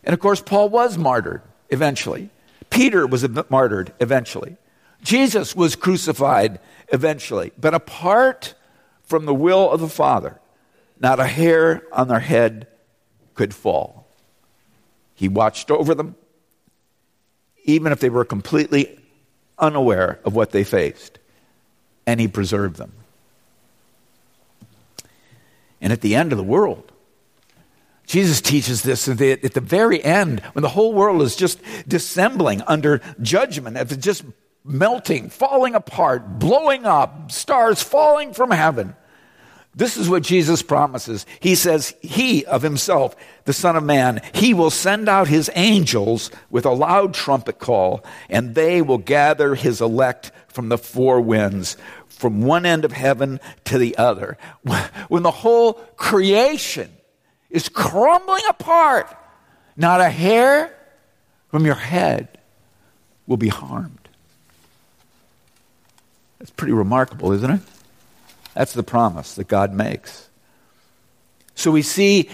And 0.04 0.14
of 0.14 0.20
course, 0.20 0.40
Paul 0.40 0.70
was 0.70 0.96
martyred 0.96 1.42
eventually. 1.68 2.30
Peter 2.70 3.06
was 3.06 3.28
martyred 3.50 3.92
eventually. 4.00 4.56
Jesus 5.02 5.56
was 5.56 5.74
crucified 5.74 6.60
eventually. 6.92 7.52
But 7.58 7.74
apart 7.74 8.54
from 9.02 9.26
the 9.26 9.34
will 9.34 9.70
of 9.70 9.80
the 9.80 9.88
Father, 9.88 10.38
not 11.00 11.18
a 11.18 11.26
hair 11.26 11.82
on 11.92 12.08
their 12.08 12.20
head 12.20 12.68
could 13.34 13.54
fall. 13.54 14.06
He 15.14 15.28
watched 15.28 15.70
over 15.70 15.94
them, 15.94 16.14
even 17.64 17.92
if 17.92 18.00
they 18.00 18.10
were 18.10 18.24
completely 18.24 18.98
unaware 19.58 20.20
of 20.24 20.34
what 20.34 20.50
they 20.50 20.64
faced, 20.64 21.18
and 22.06 22.20
He 22.20 22.28
preserved 22.28 22.76
them. 22.76 22.92
And 25.80 25.92
at 25.92 26.00
the 26.00 26.14
end 26.14 26.32
of 26.32 26.38
the 26.38 26.44
world, 26.44 26.92
Jesus 28.06 28.40
teaches 28.40 28.82
this 28.82 29.08
at 29.08 29.18
the, 29.18 29.60
very 29.60 30.02
end, 30.02 30.40
when 30.52 30.62
the 30.62 30.68
whole 30.68 30.92
world 30.92 31.22
is 31.22 31.34
just 31.34 31.60
dissembling 31.88 32.62
under 32.62 33.00
judgment, 33.20 33.76
if 33.76 33.90
it's 33.90 34.04
just 34.04 34.24
melting, 34.64 35.30
falling 35.30 35.74
apart, 35.74 36.38
blowing 36.38 36.86
up, 36.86 37.32
stars 37.32 37.82
falling 37.82 38.32
from 38.32 38.50
heaven. 38.50 38.94
This 39.74 39.96
is 39.96 40.08
what 40.08 40.22
Jesus 40.22 40.60
promises. 40.60 41.24
He 41.40 41.54
says, 41.54 41.94
He 42.02 42.44
of 42.44 42.60
Himself, 42.60 43.16
the 43.44 43.54
Son 43.54 43.74
of 43.74 43.82
Man, 43.82 44.20
He 44.34 44.52
will 44.52 44.70
send 44.70 45.08
out 45.08 45.28
His 45.28 45.50
angels 45.54 46.30
with 46.50 46.66
a 46.66 46.72
loud 46.72 47.14
trumpet 47.14 47.58
call, 47.58 48.04
and 48.28 48.54
they 48.54 48.82
will 48.82 48.98
gather 48.98 49.54
His 49.54 49.80
elect 49.80 50.30
from 50.48 50.68
the 50.68 50.76
four 50.76 51.20
winds, 51.22 51.78
from 52.08 52.42
one 52.42 52.66
end 52.66 52.84
of 52.84 52.92
heaven 52.92 53.40
to 53.64 53.78
the 53.78 53.96
other. 53.96 54.36
When 55.08 55.22
the 55.22 55.30
whole 55.30 55.74
creation 55.96 56.90
is 57.48 57.68
crumbling 57.68 58.44
apart, 58.48 59.14
not 59.76 60.02
a 60.02 60.10
hair 60.10 60.76
from 61.48 61.64
your 61.64 61.74
head 61.74 62.38
will 63.26 63.38
be 63.38 63.48
harmed. 63.48 64.01
That's 66.42 66.50
pretty 66.50 66.72
remarkable, 66.72 67.30
isn't 67.30 67.48
it? 67.48 67.60
That's 68.52 68.72
the 68.72 68.82
promise 68.82 69.36
that 69.36 69.46
God 69.46 69.72
makes. 69.72 70.28
So 71.54 71.70
we 71.70 71.82
see, 71.82 72.30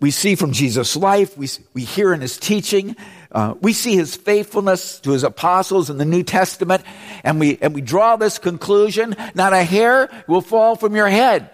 we 0.00 0.10
see 0.10 0.34
from 0.34 0.52
Jesus' 0.52 0.94
life, 0.96 1.34
we, 1.38 1.48
we 1.72 1.82
hear 1.82 2.12
in 2.12 2.20
his 2.20 2.36
teaching, 2.36 2.94
uh, 3.32 3.54
we 3.62 3.72
see 3.72 3.96
his 3.96 4.16
faithfulness 4.16 5.00
to 5.00 5.12
his 5.12 5.24
apostles 5.24 5.88
in 5.88 5.96
the 5.96 6.04
New 6.04 6.22
Testament, 6.22 6.82
and 7.24 7.40
we, 7.40 7.56
and 7.62 7.74
we 7.74 7.80
draw 7.80 8.16
this 8.16 8.38
conclusion 8.38 9.16
not 9.34 9.54
a 9.54 9.62
hair 9.62 10.10
will 10.26 10.42
fall 10.42 10.76
from 10.76 10.94
your 10.94 11.08
head. 11.08 11.48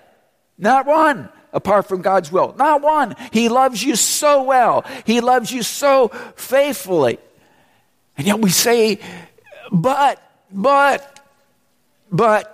Not 0.58 0.86
one 0.86 1.28
apart 1.52 1.86
from 1.86 2.02
God's 2.02 2.32
will. 2.32 2.56
Not 2.58 2.82
one. 2.82 3.14
He 3.30 3.48
loves 3.48 3.84
you 3.84 3.94
so 3.94 4.42
well. 4.42 4.84
He 5.04 5.20
loves 5.20 5.52
you 5.52 5.62
so 5.62 6.08
faithfully. 6.34 7.20
And 8.18 8.26
yet 8.26 8.40
we 8.40 8.50
say, 8.50 8.98
but, 9.70 10.20
but, 10.50 11.13
but 12.14 12.50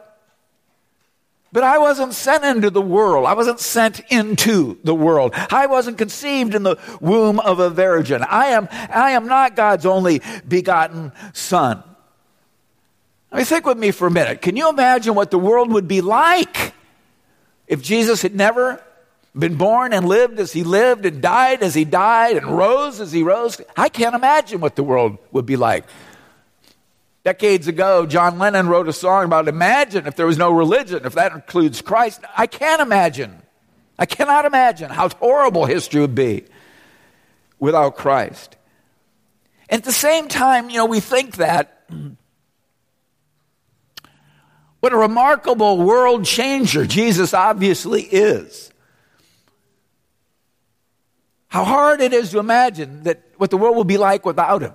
But 1.53 1.65
I 1.65 1.79
wasn't 1.79 2.15
sent 2.15 2.45
into 2.45 2.71
the 2.71 2.81
world. 2.81 3.27
I 3.27 3.35
wasn't 3.35 3.59
sent 3.59 4.01
into 4.09 4.79
the 4.85 4.95
world. 4.95 5.33
I 5.35 5.67
wasn't 5.67 5.99
conceived 5.99 6.55
in 6.55 6.63
the 6.63 6.77
womb 7.01 7.41
of 7.41 7.59
a 7.59 7.69
virgin. 7.69 8.23
I 8.23 8.55
am, 8.55 8.69
I 8.71 9.11
am 9.13 9.27
not 9.27 9.57
God's 9.57 9.85
only 9.85 10.23
begotten 10.47 11.11
son. 11.33 11.83
I 13.33 13.37
mean, 13.37 13.45
think 13.45 13.67
with 13.67 13.79
me 13.79 13.91
for 13.91 14.07
a 14.07 14.11
minute. 14.11 14.43
Can 14.43 14.57
you 14.57 14.69
imagine 14.69 15.17
what 15.17 15.31
the 15.31 15.39
world 15.39 15.73
would 15.73 15.89
be 15.89 16.01
like 16.01 16.73
if 17.67 17.83
Jesus 17.83 18.23
had 18.23 18.35
never 18.35 18.81
been 19.35 19.57
born 19.57 19.93
and 19.93 20.07
lived 20.07 20.39
as 20.39 20.53
he 20.53 20.63
lived 20.63 21.05
and 21.05 21.21
died 21.21 21.63
as 21.63 21.75
he 21.75 21.85
died 21.85 22.37
and 22.37 22.47
rose 22.47 23.01
as 23.01 23.11
he 23.11 23.25
rose? 23.25 23.61
I 23.77 23.89
can't 23.89 24.15
imagine 24.15 24.61
what 24.61 24.75
the 24.77 24.85
world 24.85 25.19
would 25.33 25.47
be 25.47 25.57
like. 25.57 25.85
Decades 27.23 27.69
ago, 27.69 28.07
John 28.07 28.39
Lennon 28.39 28.69
wrote 28.69 28.89
a 28.89 28.93
song 28.93 29.27
about 29.27 29.47
imagine 29.47 30.07
if 30.07 30.17
there 30.17 30.27
was 30.27 30.39
no 30.39 30.51
religion, 30.51 31.05
if 31.05 31.15
that 31.15 31.33
includes 31.33 31.83
Christ. 31.83 32.21
I 32.37 32.47
can't 32.47 32.81
imagine. 32.81 33.43
I 33.99 34.07
cannot 34.07 34.47
imagine 34.47 34.91
how 34.91 35.11
horrible 35.11 35.67
history 35.67 36.01
would 36.01 36.15
be 36.15 36.47
without 37.59 37.97
Christ. 37.97 38.57
At 39.69 39.85
the 39.85 39.93
same 39.93 40.29
time, 40.29 40.71
you 40.71 40.79
know, 40.79 40.87
we 40.87 41.01
think 41.01 41.37
that 41.37 41.85
what 44.81 44.95
a 44.95 44.97
remarkable 44.97 45.77
world 45.77 46.25
changer 46.25 46.87
Jesus 46.87 47.35
obviously 47.35 48.03
is. 48.03 48.73
How 51.49 51.65
hard 51.65 52.01
it 52.01 52.15
is 52.15 52.31
to 52.31 52.39
imagine 52.39 53.03
that 53.03 53.23
what 53.37 53.51
the 53.51 53.59
world 53.59 53.77
will 53.77 53.85
be 53.85 53.99
like 53.99 54.25
without 54.25 54.63
him. 54.63 54.73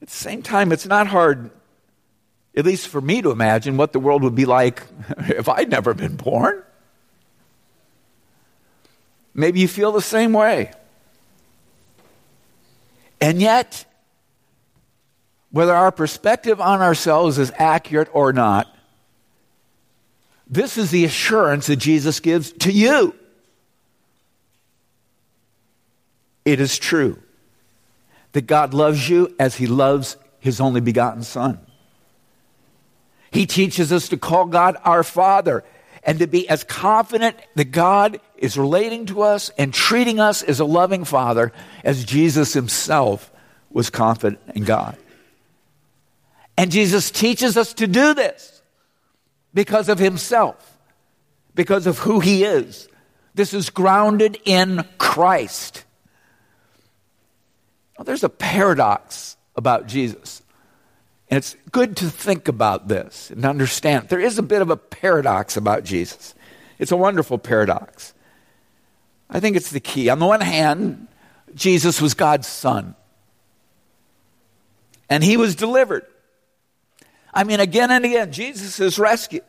At 0.00 0.08
the 0.08 0.14
same 0.14 0.42
time, 0.42 0.72
it's 0.72 0.86
not 0.86 1.06
hard, 1.06 1.50
at 2.56 2.64
least 2.64 2.88
for 2.88 3.00
me 3.00 3.20
to 3.22 3.30
imagine, 3.30 3.76
what 3.76 3.92
the 3.92 4.00
world 4.00 4.22
would 4.22 4.34
be 4.34 4.44
like 4.44 4.82
if 5.18 5.48
I'd 5.48 5.70
never 5.70 5.94
been 5.94 6.16
born. 6.16 6.62
Maybe 9.34 9.60
you 9.60 9.68
feel 9.68 9.92
the 9.92 10.02
same 10.02 10.32
way. 10.32 10.72
And 13.20 13.40
yet, 13.40 13.84
whether 15.50 15.74
our 15.74 15.90
perspective 15.90 16.60
on 16.60 16.80
ourselves 16.80 17.38
is 17.38 17.52
accurate 17.56 18.08
or 18.12 18.32
not, 18.32 18.72
this 20.48 20.78
is 20.78 20.90
the 20.90 21.04
assurance 21.04 21.66
that 21.66 21.76
Jesus 21.76 22.20
gives 22.20 22.52
to 22.52 22.72
you. 22.72 23.14
It 26.44 26.60
is 26.60 26.78
true 26.78 27.20
that 28.38 28.46
God 28.46 28.72
loves 28.72 29.08
you 29.08 29.34
as 29.40 29.56
he 29.56 29.66
loves 29.66 30.16
his 30.38 30.60
only 30.60 30.80
begotten 30.80 31.24
Son. 31.24 31.58
He 33.32 33.46
teaches 33.46 33.92
us 33.92 34.10
to 34.10 34.16
call 34.16 34.46
God 34.46 34.76
our 34.84 35.02
Father 35.02 35.64
and 36.04 36.20
to 36.20 36.28
be 36.28 36.48
as 36.48 36.62
confident 36.62 37.34
that 37.56 37.72
God 37.72 38.20
is 38.36 38.56
relating 38.56 39.06
to 39.06 39.22
us 39.22 39.50
and 39.58 39.74
treating 39.74 40.20
us 40.20 40.44
as 40.44 40.60
a 40.60 40.64
loving 40.64 41.04
Father 41.04 41.52
as 41.82 42.04
Jesus 42.04 42.52
himself 42.52 43.32
was 43.70 43.90
confident 43.90 44.40
in 44.54 44.62
God. 44.62 44.96
And 46.56 46.70
Jesus 46.70 47.10
teaches 47.10 47.56
us 47.56 47.74
to 47.74 47.88
do 47.88 48.14
this 48.14 48.62
because 49.52 49.88
of 49.88 49.98
himself, 49.98 50.78
because 51.56 51.88
of 51.88 51.98
who 51.98 52.20
he 52.20 52.44
is. 52.44 52.86
This 53.34 53.52
is 53.52 53.68
grounded 53.68 54.38
in 54.44 54.86
Christ. 54.96 55.82
Well, 57.98 58.04
there's 58.04 58.22
a 58.22 58.28
paradox 58.28 59.36
about 59.56 59.88
Jesus. 59.88 60.42
And 61.28 61.38
it's 61.38 61.56
good 61.72 61.96
to 61.96 62.08
think 62.08 62.46
about 62.46 62.86
this 62.86 63.30
and 63.30 63.44
understand. 63.44 64.08
There 64.08 64.20
is 64.20 64.38
a 64.38 64.42
bit 64.42 64.62
of 64.62 64.70
a 64.70 64.76
paradox 64.76 65.56
about 65.56 65.82
Jesus. 65.84 66.34
It's 66.78 66.92
a 66.92 66.96
wonderful 66.96 67.38
paradox. 67.38 68.14
I 69.28 69.40
think 69.40 69.56
it's 69.56 69.70
the 69.70 69.80
key. 69.80 70.08
On 70.08 70.20
the 70.20 70.26
one 70.26 70.40
hand, 70.40 71.08
Jesus 71.54 72.00
was 72.00 72.14
God's 72.14 72.46
son, 72.46 72.94
and 75.10 75.24
he 75.24 75.36
was 75.36 75.54
delivered. 75.54 76.06
I 77.34 77.44
mean, 77.44 77.60
again 77.60 77.90
and 77.90 78.04
again, 78.04 78.32
Jesus 78.32 78.80
is 78.80 78.98
rescued. 78.98 79.42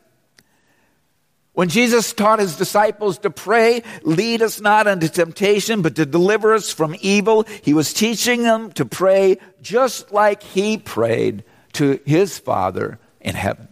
When 1.60 1.68
Jesus 1.68 2.14
taught 2.14 2.38
his 2.38 2.56
disciples 2.56 3.18
to 3.18 3.28
pray, 3.28 3.82
lead 4.02 4.40
us 4.40 4.62
not 4.62 4.86
into 4.86 5.10
temptation, 5.10 5.82
but 5.82 5.96
to 5.96 6.06
deliver 6.06 6.54
us 6.54 6.72
from 6.72 6.96
evil, 7.02 7.42
he 7.60 7.74
was 7.74 7.92
teaching 7.92 8.44
them 8.44 8.72
to 8.72 8.86
pray 8.86 9.36
just 9.60 10.10
like 10.10 10.42
he 10.42 10.78
prayed 10.78 11.44
to 11.74 12.00
his 12.06 12.38
Father 12.38 12.98
in 13.20 13.34
heaven. 13.34 13.68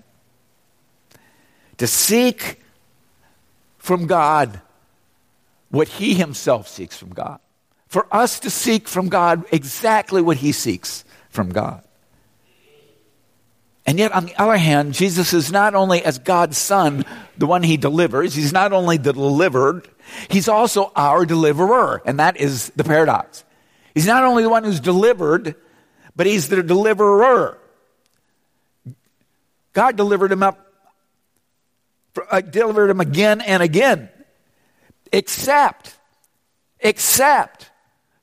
To 1.79 1.87
seek 1.87 2.61
from 3.79 4.07
God 4.07 4.61
what 5.71 5.89
he 5.89 6.13
himself 6.13 6.69
seeks 6.69 6.99
from 6.99 7.15
God. 7.15 7.41
For 7.87 8.07
us 8.15 8.39
to 8.41 8.51
seek 8.51 8.87
from 8.87 9.09
God 9.09 9.47
exactly 9.51 10.21
what 10.21 10.37
he 10.37 10.53
seeks 10.53 11.07
from 11.31 11.49
God. 11.49 11.83
And 13.89 13.99
yet, 13.99 14.13
on 14.13 14.27
the 14.27 14.37
other 14.37 14.59
hand, 14.59 14.93
Jesus 14.93 15.33
is 15.33 15.51
not 15.51 15.75
only 15.75 16.05
as 16.05 16.19
God's 16.19 16.59
Son, 16.59 17.07
the 17.39 17.47
one 17.47 17.63
he 17.63 17.79
delivers, 17.79 18.35
he's 18.35 18.53
not 18.53 18.75
only 18.75 18.99
the 18.99 19.15
delivered, 19.15 19.89
he's 20.29 20.47
also 20.47 20.93
our 20.95 21.25
deliverer. 21.25 22.03
And 22.05 22.19
that 22.19 22.37
is 22.37 22.71
the 22.77 22.85
paradox. 22.85 23.45
He's 23.95 24.07
not 24.07 24.25
only 24.25 24.43
the 24.43 24.51
one 24.51 24.63
who's 24.63 24.79
delivered, 24.79 25.55
but 26.15 26.27
he's 26.27 26.49
the 26.49 26.63
deliverer. 26.63 27.57
God 29.73 29.97
delivered 29.97 30.33
him 30.33 30.43
up, 30.43 30.71
uh, 32.31 32.43
delivered 32.43 32.91
him 32.91 33.01
again 33.01 33.41
and 33.41 33.63
again, 33.63 34.11
except, 35.11 35.97
except 36.81 37.71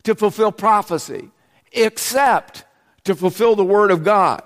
to 0.04 0.14
fulfill 0.14 0.52
prophecy, 0.52 1.32
except 1.72 2.66
to 3.06 3.16
fulfill 3.16 3.56
the 3.56 3.66
word 3.66 3.90
of 3.90 4.04
God. 4.04 4.44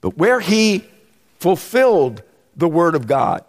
But 0.00 0.16
where 0.16 0.40
he 0.40 0.84
fulfilled 1.38 2.22
the 2.56 2.68
word 2.68 2.94
of 2.94 3.06
God, 3.06 3.44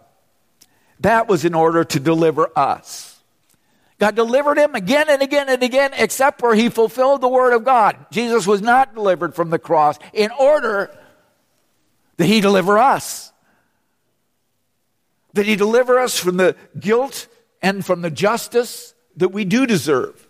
that 1.00 1.28
was 1.28 1.44
in 1.44 1.54
order 1.54 1.84
to 1.84 2.00
deliver 2.00 2.50
us. 2.56 3.20
God 3.98 4.14
delivered 4.14 4.58
him 4.58 4.74
again 4.74 5.06
and 5.08 5.22
again 5.22 5.48
and 5.48 5.62
again, 5.62 5.90
except 5.94 6.40
where 6.40 6.54
he 6.54 6.68
fulfilled 6.68 7.20
the 7.20 7.28
word 7.28 7.52
of 7.52 7.64
God. 7.64 7.96
Jesus 8.10 8.46
was 8.46 8.62
not 8.62 8.94
delivered 8.94 9.34
from 9.34 9.50
the 9.50 9.58
cross 9.58 9.98
in 10.12 10.30
order 10.38 10.96
that 12.16 12.26
he 12.26 12.40
deliver 12.40 12.78
us. 12.78 13.32
That 15.34 15.46
he 15.46 15.56
deliver 15.56 15.98
us 15.98 16.18
from 16.18 16.36
the 16.36 16.54
guilt 16.78 17.26
and 17.60 17.84
from 17.84 18.02
the 18.02 18.10
justice 18.10 18.94
that 19.16 19.30
we 19.30 19.44
do 19.44 19.66
deserve 19.66 20.27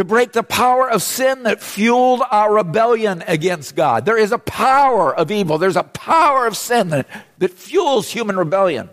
to 0.00 0.04
break 0.04 0.32
the 0.32 0.42
power 0.42 0.88
of 0.88 1.02
sin 1.02 1.42
that 1.42 1.60
fueled 1.60 2.22
our 2.30 2.54
rebellion 2.54 3.22
against 3.26 3.76
God. 3.76 4.06
There 4.06 4.16
is 4.16 4.32
a 4.32 4.38
power 4.38 5.14
of 5.14 5.30
evil, 5.30 5.58
there's 5.58 5.76
a 5.76 5.82
power 5.82 6.46
of 6.46 6.56
sin 6.56 6.88
that, 6.88 7.06
that 7.36 7.50
fuels 7.50 8.08
human 8.10 8.38
rebellion. 8.38 8.88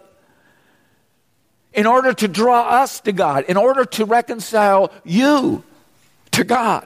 In 1.72 1.86
order 1.86 2.12
to 2.12 2.28
draw 2.28 2.82
us 2.82 3.00
to 3.02 3.13
God, 3.13 3.46
in 3.48 3.56
order 3.56 3.86
to 3.86 4.04
reconcile 4.04 4.91
you 5.06 5.63
to 6.32 6.43
God, 6.43 6.86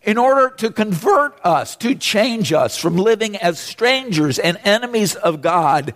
in 0.00 0.16
order 0.16 0.48
to 0.56 0.70
convert 0.70 1.38
us, 1.44 1.76
to 1.76 1.94
change 1.94 2.54
us 2.54 2.78
from 2.78 2.96
living 2.96 3.36
as 3.36 3.58
strangers 3.58 4.38
and 4.38 4.58
enemies 4.64 5.14
of 5.14 5.42
God 5.42 5.92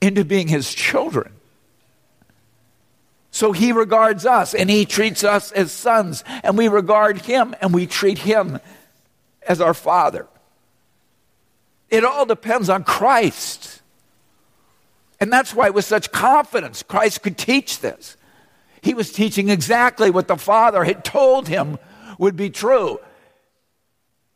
into 0.00 0.24
being 0.24 0.48
His 0.48 0.72
children. 0.72 1.34
So 3.34 3.50
he 3.50 3.72
regards 3.72 4.26
us 4.26 4.54
and 4.54 4.70
he 4.70 4.86
treats 4.86 5.24
us 5.24 5.50
as 5.50 5.72
sons, 5.72 6.22
and 6.44 6.56
we 6.56 6.68
regard 6.68 7.22
him 7.22 7.52
and 7.60 7.74
we 7.74 7.84
treat 7.84 8.18
him 8.18 8.60
as 9.42 9.60
our 9.60 9.74
father. 9.74 10.28
It 11.90 12.04
all 12.04 12.26
depends 12.26 12.68
on 12.68 12.84
Christ. 12.84 13.82
And 15.18 15.32
that's 15.32 15.52
why, 15.52 15.70
with 15.70 15.84
such 15.84 16.12
confidence, 16.12 16.84
Christ 16.84 17.24
could 17.24 17.36
teach 17.36 17.80
this. 17.80 18.16
He 18.82 18.94
was 18.94 19.10
teaching 19.10 19.48
exactly 19.48 20.10
what 20.10 20.28
the 20.28 20.36
Father 20.36 20.84
had 20.84 21.04
told 21.04 21.48
him 21.48 21.78
would 22.18 22.36
be 22.36 22.50
true, 22.50 23.00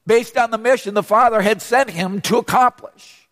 based 0.08 0.36
on 0.36 0.50
the 0.50 0.58
mission 0.58 0.94
the 0.94 1.04
Father 1.04 1.40
had 1.40 1.62
sent 1.62 1.90
him 1.90 2.20
to 2.22 2.38
accomplish. 2.38 3.28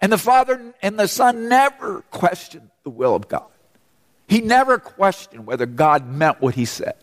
And 0.00 0.10
the 0.10 0.18
Father 0.18 0.74
and 0.82 0.98
the 0.98 1.06
Son 1.06 1.48
never 1.48 2.00
questioned 2.10 2.70
the 2.82 2.90
will 2.90 3.14
of 3.14 3.28
God. 3.28 3.46
He 4.26 4.40
never 4.40 4.78
questioned 4.78 5.46
whether 5.46 5.66
God 5.66 6.08
meant 6.08 6.40
what 6.40 6.54
he 6.54 6.64
said, 6.64 6.96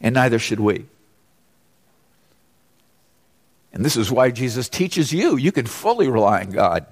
and 0.00 0.14
neither 0.14 0.38
should 0.38 0.60
we. 0.60 0.86
And 3.72 3.84
this 3.84 3.96
is 3.96 4.10
why 4.10 4.30
Jesus 4.30 4.68
teaches 4.68 5.12
you 5.12 5.36
you 5.36 5.52
can 5.52 5.66
fully 5.66 6.08
rely 6.08 6.40
on 6.40 6.50
God 6.50 6.86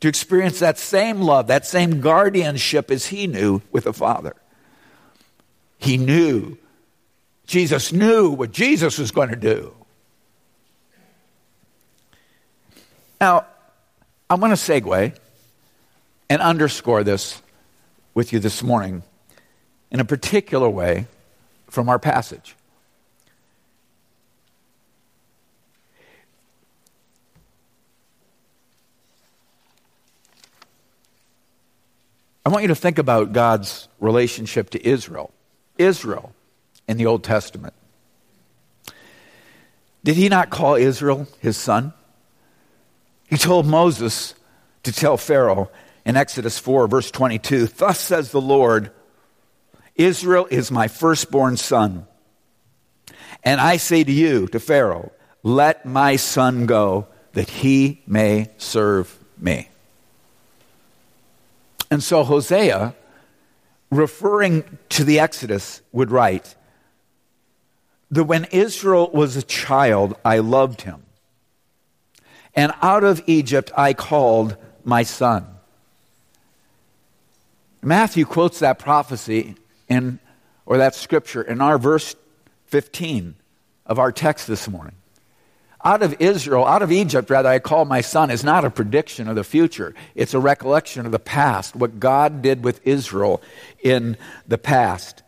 to 0.00 0.08
experience 0.08 0.60
that 0.60 0.78
same 0.78 1.20
love, 1.20 1.48
that 1.48 1.66
same 1.66 2.00
guardianship 2.00 2.90
as 2.90 3.06
he 3.06 3.26
knew 3.26 3.60
with 3.72 3.84
the 3.84 3.92
Father. 3.92 4.36
He 5.78 5.96
knew, 5.96 6.56
Jesus 7.46 7.92
knew 7.92 8.30
what 8.30 8.52
Jesus 8.52 8.98
was 8.98 9.10
going 9.10 9.30
to 9.30 9.36
do. 9.36 9.74
Now, 13.20 13.46
I 14.30 14.36
want 14.36 14.56
to 14.56 14.72
segue 14.72 15.16
and 16.30 16.42
underscore 16.42 17.02
this 17.02 17.42
with 18.18 18.32
you 18.32 18.40
this 18.40 18.64
morning 18.64 19.04
in 19.92 20.00
a 20.00 20.04
particular 20.04 20.68
way 20.68 21.06
from 21.68 21.88
our 21.88 22.00
passage. 22.00 22.56
I 32.44 32.48
want 32.48 32.62
you 32.62 32.68
to 32.68 32.74
think 32.74 32.98
about 32.98 33.32
God's 33.32 33.86
relationship 34.00 34.70
to 34.70 34.84
Israel. 34.84 35.30
Israel 35.78 36.32
in 36.88 36.96
the 36.96 37.06
Old 37.06 37.22
Testament. 37.22 37.74
Did 40.02 40.16
he 40.16 40.28
not 40.28 40.50
call 40.50 40.74
Israel 40.74 41.28
his 41.38 41.56
son? 41.56 41.92
He 43.28 43.36
told 43.36 43.64
Moses 43.64 44.34
to 44.82 44.90
tell 44.90 45.16
Pharaoh 45.16 45.70
in 46.08 46.16
Exodus 46.16 46.58
4, 46.58 46.88
verse 46.88 47.10
22 47.10 47.66
Thus 47.66 48.00
says 48.00 48.32
the 48.32 48.40
Lord, 48.40 48.90
Israel 49.94 50.48
is 50.50 50.70
my 50.70 50.88
firstborn 50.88 51.58
son. 51.58 52.06
And 53.44 53.60
I 53.60 53.76
say 53.76 54.02
to 54.02 54.10
you, 54.10 54.48
to 54.48 54.58
Pharaoh, 54.58 55.12
let 55.42 55.84
my 55.84 56.16
son 56.16 56.64
go 56.64 57.06
that 57.34 57.50
he 57.50 58.02
may 58.06 58.48
serve 58.56 59.16
me. 59.36 59.68
And 61.90 62.02
so 62.02 62.24
Hosea, 62.24 62.94
referring 63.90 64.78
to 64.88 65.04
the 65.04 65.20
Exodus, 65.20 65.82
would 65.92 66.10
write 66.10 66.56
that 68.10 68.24
when 68.24 68.44
Israel 68.46 69.10
was 69.12 69.36
a 69.36 69.42
child, 69.42 70.16
I 70.24 70.38
loved 70.38 70.82
him. 70.82 71.02
And 72.54 72.72
out 72.80 73.04
of 73.04 73.22
Egypt 73.26 73.70
I 73.76 73.92
called 73.92 74.56
my 74.84 75.02
son. 75.02 75.57
Matthew 77.88 78.26
quotes 78.26 78.58
that 78.58 78.78
prophecy 78.78 79.56
in, 79.88 80.20
or 80.66 80.76
that 80.76 80.94
scripture 80.94 81.42
in 81.42 81.60
our 81.60 81.78
verse 81.78 82.14
15 82.66 83.34
of 83.86 83.98
our 83.98 84.12
text 84.12 84.46
this 84.46 84.68
morning. 84.68 84.94
Out 85.84 86.02
of 86.02 86.20
Israel, 86.20 86.66
out 86.66 86.82
of 86.82 86.92
Egypt, 86.92 87.30
rather, 87.30 87.48
I 87.48 87.60
call 87.60 87.84
my 87.84 88.02
son, 88.02 88.30
is 88.30 88.44
not 88.44 88.64
a 88.64 88.70
prediction 88.70 89.26
of 89.26 89.36
the 89.36 89.44
future. 89.44 89.94
It's 90.14 90.34
a 90.34 90.38
recollection 90.38 91.06
of 91.06 91.12
the 91.12 91.18
past, 91.18 91.74
what 91.74 91.98
God 91.98 92.42
did 92.42 92.62
with 92.62 92.86
Israel 92.86 93.40
in 93.80 94.18
the 94.46 94.58
past. 94.58 95.22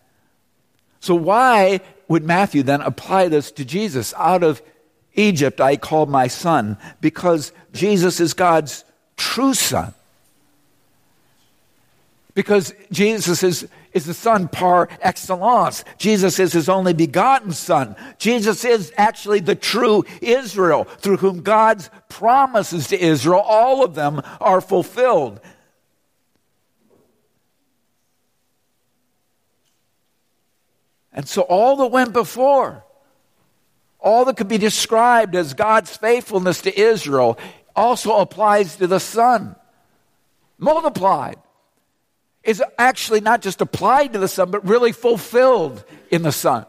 So, 0.99 1.15
why 1.15 1.81
would 2.09 2.25
Matthew 2.25 2.63
then 2.63 2.83
apply 2.83 3.29
this 3.29 3.51
to 3.53 3.65
Jesus? 3.65 4.13
Out 4.19 4.43
of 4.43 4.61
Egypt, 5.15 5.61
I 5.61 5.77
called 5.77 6.11
my 6.11 6.27
son, 6.27 6.77
because 7.01 7.53
Jesus 7.73 8.21
is 8.21 8.35
God's 8.35 8.85
true 9.17 9.55
son. 9.55 9.95
Because 12.35 12.75
Jesus 12.93 13.43
is, 13.43 13.69
is 13.93 14.05
the 14.05 14.15
Son 14.15 14.49
par 14.49 14.89
excellence. 15.01 15.85
Jesus 15.99 16.39
is 16.39 16.53
his 16.53 16.69
only 16.69 16.93
begotten 16.93 17.53
Son. 17.53 17.97
Jesus 18.19 18.65
is 18.65 18.93
actually 18.97 19.41
the 19.41 19.55
true 19.55 20.05
Israel 20.21 20.85
through 20.85 21.17
whom 21.19 21.43
God's 21.43 21.91
promises 22.09 22.89
to 22.89 23.01
Israel, 23.01 23.41
all 23.41 23.85
of 23.85 23.95
them, 23.95 24.23
are 24.41 24.61
fulfilled. 24.61 25.41
And 31.13 31.29
so 31.29 31.43
all 31.43 31.77
that 31.77 31.89
went 31.89 32.13
before, 32.13 32.85
all 33.99 34.25
that 34.25 34.37
could 34.37 34.49
be 34.49 34.59
described 34.59 35.35
as 35.35 35.55
God's 35.55 35.97
faithfulness 35.97 36.63
to 36.63 36.81
Israel, 36.81 37.39
also 37.75 38.19
applies 38.19 38.77
to 38.77 38.87
the 38.87 39.01
Son. 39.01 39.57
Multiplied 40.59 41.37
is 42.43 42.63
actually 42.79 43.21
not 43.21 43.43
just 43.43 43.61
applied 43.61 44.13
to 44.13 44.19
the 44.19 44.29
Son, 44.29 44.51
but 44.51 44.67
really 44.67 44.93
fulfilled 44.93 45.85
in 46.11 46.23
the 46.23 46.33
Son. 46.33 46.65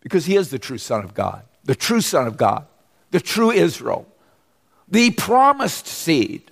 Because 0.00 0.24
he 0.24 0.36
is 0.36 0.50
the 0.50 0.58
true 0.58 0.78
Son 0.78 1.04
of 1.04 1.14
God, 1.14 1.44
the 1.64 1.74
true 1.74 2.00
Son 2.00 2.26
of 2.26 2.36
God, 2.36 2.66
the 3.10 3.20
true 3.20 3.50
Israel, 3.50 4.06
the 4.88 5.10
promised 5.12 5.86
seed. 5.86 6.50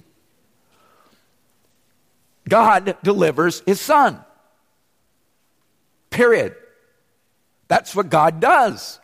God 2.49 2.97
delivers 3.03 3.63
his 3.67 3.81
Son. 3.81 4.25
Period. 6.11 6.55
That's 7.67 7.95
what 7.95 8.09
God 8.09 8.41
does. 8.41 9.01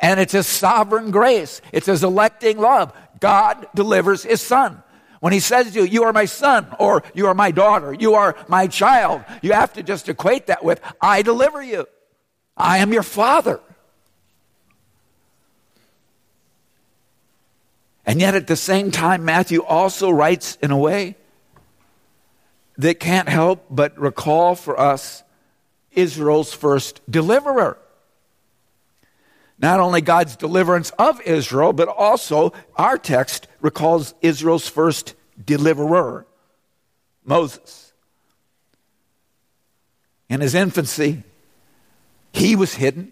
And 0.00 0.20
it's 0.20 0.32
his 0.32 0.46
sovereign 0.46 1.10
grace, 1.10 1.62
it's 1.72 1.86
his 1.86 2.04
electing 2.04 2.58
love. 2.58 2.92
God 3.20 3.66
delivers 3.74 4.22
his 4.22 4.40
Son. 4.40 4.82
When 5.20 5.32
he 5.32 5.40
says 5.40 5.72
to 5.72 5.80
you, 5.80 5.84
you 5.84 6.04
are 6.04 6.12
my 6.12 6.26
son, 6.26 6.66
or 6.78 7.02
you 7.14 7.26
are 7.26 7.34
my 7.34 7.50
daughter, 7.50 7.92
you 7.92 8.14
are 8.14 8.36
my 8.46 8.66
child, 8.68 9.24
you 9.42 9.52
have 9.52 9.72
to 9.74 9.82
just 9.82 10.08
equate 10.08 10.46
that 10.46 10.64
with, 10.64 10.80
I 11.00 11.22
deliver 11.22 11.62
you. 11.62 11.86
I 12.56 12.78
am 12.78 12.92
your 12.92 13.02
father. 13.02 13.60
And 18.06 18.20
yet 18.20 18.34
at 18.34 18.46
the 18.46 18.56
same 18.56 18.90
time, 18.90 19.24
Matthew 19.24 19.62
also 19.62 20.10
writes 20.10 20.56
in 20.62 20.70
a 20.70 20.78
way 20.78 21.16
that 22.78 23.00
can't 23.00 23.28
help 23.28 23.66
but 23.68 23.98
recall 23.98 24.54
for 24.54 24.78
us 24.80 25.22
Israel's 25.92 26.54
first 26.54 27.00
deliverer. 27.10 27.76
Not 29.58 29.80
only 29.80 30.00
God's 30.00 30.36
deliverance 30.36 30.90
of 30.98 31.20
Israel, 31.22 31.72
but 31.72 31.88
also 31.88 32.52
our 32.76 32.96
text 32.96 33.48
recalls 33.60 34.14
Israel's 34.22 34.68
first 34.68 35.14
deliverer, 35.44 36.26
Moses. 37.24 37.92
In 40.28 40.40
his 40.40 40.54
infancy, 40.54 41.24
he 42.32 42.54
was 42.54 42.74
hidden 42.74 43.10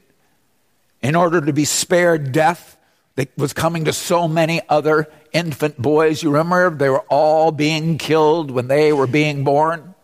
in 1.02 1.16
order 1.16 1.40
to 1.40 1.52
be 1.52 1.64
spared 1.64 2.30
death 2.32 2.76
that 3.16 3.37
was 3.37 3.52
coming 3.52 3.87
to 3.87 3.92
so 3.92 4.28
many 4.28 4.61
other 4.68 5.09
infant 5.32 5.80
boys. 5.80 6.22
You 6.22 6.30
remember 6.30 6.70
they 6.70 6.90
were 6.90 7.04
all 7.09 7.50
being 7.50 7.98
killed 7.98 8.50
when 8.50 8.68
they 8.68 8.92
were 8.92 9.06
being 9.06 9.42
born? 9.42 9.94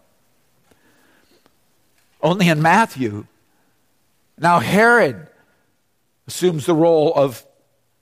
Only 2.20 2.48
in 2.48 2.62
Matthew. 2.62 3.26
Now, 4.38 4.60
Herod 4.60 5.28
assumes 6.26 6.66
the 6.66 6.74
role 6.74 7.12
of 7.14 7.44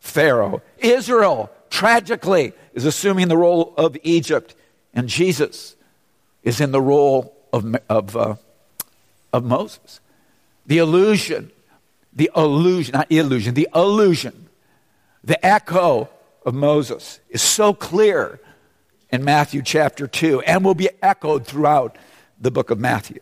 Pharaoh. 0.01 0.63
Israel, 0.79 1.51
tragically, 1.69 2.53
is 2.75 2.85
assuming 2.85 3.29
the 3.29 3.37
role 3.37 3.75
of 3.77 3.97
Egypt. 4.03 4.55
And 4.95 5.09
Jesus 5.09 5.77
is 6.43 6.61
in 6.61 6.73
the 6.73 6.81
role 6.81 7.37
of, 7.53 7.77
of, 7.89 8.17
uh, 8.17 8.35
of 9.33 9.45
Moses. 9.45 10.01
The 10.67 10.79
illusion, 10.79 11.51
the 12.13 12.31
illusion, 12.37 12.93
not 12.93 13.11
illusion, 13.11 13.55
the 13.55 13.69
illusion, 13.75 14.49
the 15.23 15.45
echo 15.45 16.09
of 16.47 16.55
Moses 16.55 17.21
is 17.29 17.43
so 17.43 17.75
clear 17.75 18.41
in 19.11 19.25
Matthew 19.25 19.63
chapter 19.63 20.07
2 20.07 20.41
and 20.43 20.65
will 20.65 20.75
be 20.75 20.89
echoed 21.03 21.47
throughout 21.47 21.97
the 22.41 22.51
book 22.51 22.71
of 22.71 22.79
Matthew. 22.79 23.21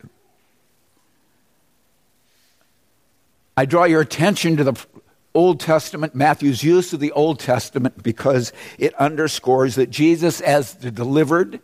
I 3.58 3.64
draw 3.64 3.86
your 3.86 4.00
attention 4.00 4.56
to 4.58 4.62
the 4.62 4.86
Old 5.34 5.58
Testament, 5.58 6.14
Matthew's 6.14 6.62
use 6.62 6.92
of 6.92 7.00
the 7.00 7.10
Old 7.10 7.40
Testament, 7.40 8.04
because 8.04 8.52
it 8.78 8.94
underscores 8.94 9.74
that 9.74 9.90
Jesus, 9.90 10.40
as 10.40 10.74
the 10.74 10.92
delivered 10.92 11.58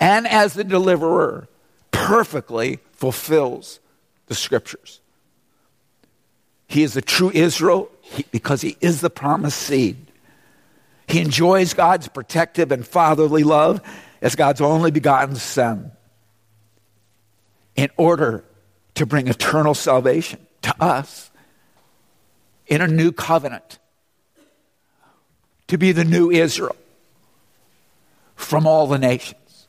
and 0.00 0.26
as 0.26 0.54
the 0.54 0.64
deliverer, 0.64 1.46
perfectly 1.92 2.80
fulfills 2.94 3.78
the 4.26 4.34
scriptures. 4.34 5.00
He 6.66 6.82
is 6.82 6.94
the 6.94 7.00
true 7.00 7.30
Israel 7.30 7.92
because 8.32 8.60
he 8.60 8.76
is 8.80 9.00
the 9.00 9.08
promised 9.08 9.58
seed. 9.58 9.98
He 11.06 11.20
enjoys 11.20 11.74
God's 11.74 12.08
protective 12.08 12.72
and 12.72 12.84
fatherly 12.84 13.44
love 13.44 13.80
as 14.20 14.34
God's 14.34 14.60
only 14.60 14.90
begotten 14.90 15.36
Son 15.36 15.92
in 17.76 17.88
order 17.96 18.42
to 18.96 19.06
bring 19.06 19.28
eternal 19.28 19.74
salvation 19.74 20.44
to 20.70 20.82
us 20.82 21.30
in 22.66 22.80
a 22.80 22.86
new 22.86 23.12
covenant 23.12 23.78
to 25.68 25.78
be 25.78 25.92
the 25.92 26.04
new 26.04 26.30
Israel 26.30 26.76
from 28.34 28.66
all 28.66 28.86
the 28.86 28.98
nations. 28.98 29.68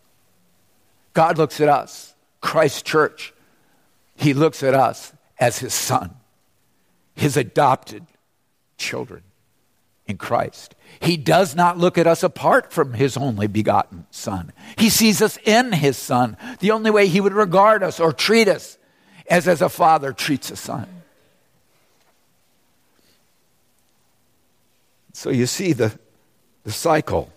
God 1.13 1.37
looks 1.37 1.59
at 1.59 1.67
us, 1.67 2.15
Christ 2.39 2.85
Church, 2.85 3.33
He 4.15 4.33
looks 4.33 4.63
at 4.63 4.73
us 4.73 5.13
as 5.39 5.59
His 5.59 5.73
Son, 5.73 6.15
His 7.15 7.37
adopted 7.37 8.05
children 8.77 9.23
in 10.07 10.17
Christ. 10.17 10.75
He 10.99 11.17
does 11.17 11.55
not 11.55 11.77
look 11.77 11.97
at 11.97 12.07
us 12.07 12.23
apart 12.23 12.71
from 12.71 12.93
His 12.93 13.17
only 13.17 13.47
begotten 13.47 14.05
Son. 14.11 14.53
He 14.77 14.89
sees 14.89 15.21
us 15.21 15.37
in 15.45 15.71
His 15.73 15.97
Son. 15.97 16.37
The 16.59 16.71
only 16.71 16.91
way 16.91 17.07
He 17.07 17.21
would 17.21 17.33
regard 17.33 17.83
us 17.83 17.99
or 17.99 18.13
treat 18.13 18.47
us 18.47 18.77
as 19.29 19.47
as 19.47 19.61
a 19.61 19.69
father 19.69 20.13
treats 20.13 20.51
a 20.51 20.55
son. 20.55 20.87
So 25.13 25.29
you 25.29 25.45
see 25.45 25.73
the 25.73 25.97
the 26.63 26.71
cycle. 26.71 27.31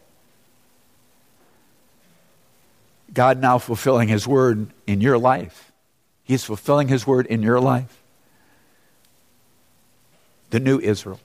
God 3.13 3.41
now 3.41 3.59
fulfilling 3.59 4.09
His 4.09 4.27
word 4.27 4.71
in 4.87 5.01
your 5.01 5.19
life. 5.19 5.73
He's 6.25 6.45
fulfilling 6.45 6.89
His 6.89 7.07
word 7.07 7.27
in 7.27 7.43
your 7.43 7.61
life. 7.61 8.03
The 10.51 10.61
new 10.61 10.79
Israel. 10.81 11.21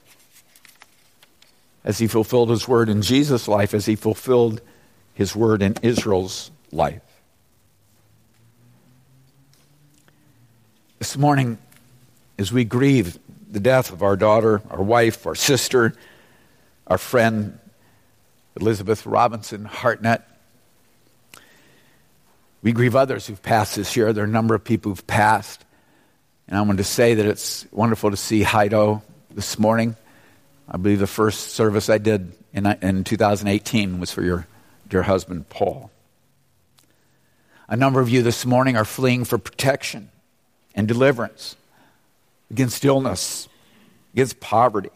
As 1.84 1.98
He 1.98 2.06
fulfilled 2.06 2.50
His 2.50 2.68
word 2.68 2.88
in 2.88 3.02
Jesus' 3.02 3.48
life, 3.48 3.74
as 3.74 3.86
He 3.86 3.96
fulfilled 3.96 4.60
His 5.14 5.34
word 5.34 5.62
in 5.62 5.74
Israel's 5.82 6.50
life. 6.70 7.02
This 11.10 11.18
morning, 11.18 11.58
as 12.38 12.52
we 12.52 12.64
grieve 12.64 13.18
the 13.50 13.58
death 13.58 13.90
of 13.90 14.04
our 14.04 14.14
daughter, 14.14 14.62
our 14.70 14.80
wife, 14.80 15.26
our 15.26 15.34
sister, 15.34 15.92
our 16.86 16.98
friend, 16.98 17.58
Elizabeth 18.54 19.04
Robinson 19.04 19.64
Hartnett, 19.64 20.22
we 22.62 22.70
grieve 22.70 22.94
others 22.94 23.26
who've 23.26 23.42
passed 23.42 23.74
this 23.74 23.96
year. 23.96 24.12
There 24.12 24.22
are 24.22 24.28
a 24.28 24.30
number 24.30 24.54
of 24.54 24.62
people 24.62 24.92
who've 24.92 25.06
passed. 25.08 25.64
And 26.46 26.56
I 26.56 26.60
wanted 26.60 26.76
to 26.76 26.84
say 26.84 27.14
that 27.14 27.26
it's 27.26 27.66
wonderful 27.72 28.12
to 28.12 28.16
see 28.16 28.44
Heido 28.44 29.02
this 29.32 29.58
morning. 29.58 29.96
I 30.68 30.76
believe 30.76 31.00
the 31.00 31.08
first 31.08 31.54
service 31.54 31.90
I 31.90 31.98
did 31.98 32.30
in, 32.52 32.66
in 32.66 33.02
2018 33.02 33.98
was 33.98 34.12
for 34.12 34.22
your 34.22 34.46
dear 34.88 35.02
husband, 35.02 35.48
Paul. 35.48 35.90
A 37.68 37.76
number 37.76 37.98
of 37.98 38.08
you 38.08 38.22
this 38.22 38.46
morning 38.46 38.76
are 38.76 38.84
fleeing 38.84 39.24
for 39.24 39.38
protection 39.38 40.08
and 40.74 40.88
deliverance 40.88 41.56
against 42.50 42.84
illness, 42.84 43.48
against 44.14 44.40
poverty, 44.40 44.90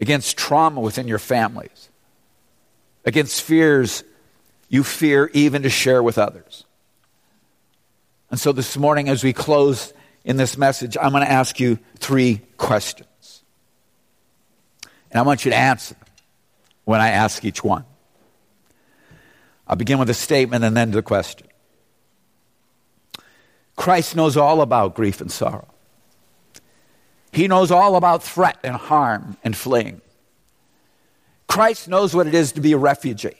against 0.00 0.36
trauma 0.36 0.80
within 0.80 1.08
your 1.08 1.18
families, 1.18 1.88
against 3.04 3.42
fears 3.42 4.04
you 4.68 4.82
fear 4.82 5.30
even 5.32 5.62
to 5.62 5.70
share 5.70 6.02
with 6.02 6.18
others. 6.18 6.64
And 8.30 8.40
so 8.40 8.52
this 8.52 8.76
morning, 8.76 9.08
as 9.08 9.22
we 9.22 9.32
close 9.32 9.92
in 10.24 10.36
this 10.36 10.58
message, 10.58 10.96
I'm 11.00 11.12
going 11.12 11.24
to 11.24 11.30
ask 11.30 11.60
you 11.60 11.78
three 11.98 12.42
questions. 12.56 13.42
And 15.10 15.20
I 15.20 15.22
want 15.22 15.44
you 15.44 15.52
to 15.52 15.56
answer 15.56 15.94
them 15.94 16.04
when 16.84 17.00
I 17.00 17.10
ask 17.10 17.44
each 17.44 17.62
one. 17.62 17.84
I'll 19.68 19.76
begin 19.76 19.98
with 19.98 20.10
a 20.10 20.14
statement 20.14 20.64
and 20.64 20.76
then 20.76 20.90
the 20.90 21.02
question. 21.02 21.46
Christ 23.76 24.16
knows 24.16 24.36
all 24.36 24.62
about 24.62 24.94
grief 24.94 25.20
and 25.20 25.30
sorrow. 25.30 25.68
He 27.32 27.48
knows 27.48 27.70
all 27.70 27.96
about 27.96 28.22
threat 28.22 28.58
and 28.64 28.74
harm 28.74 29.36
and 29.44 29.54
fleeing. 29.54 30.00
Christ 31.46 31.88
knows 31.88 32.14
what 32.14 32.26
it 32.26 32.34
is 32.34 32.52
to 32.52 32.60
be 32.60 32.72
a 32.72 32.78
refugee. 32.78 33.36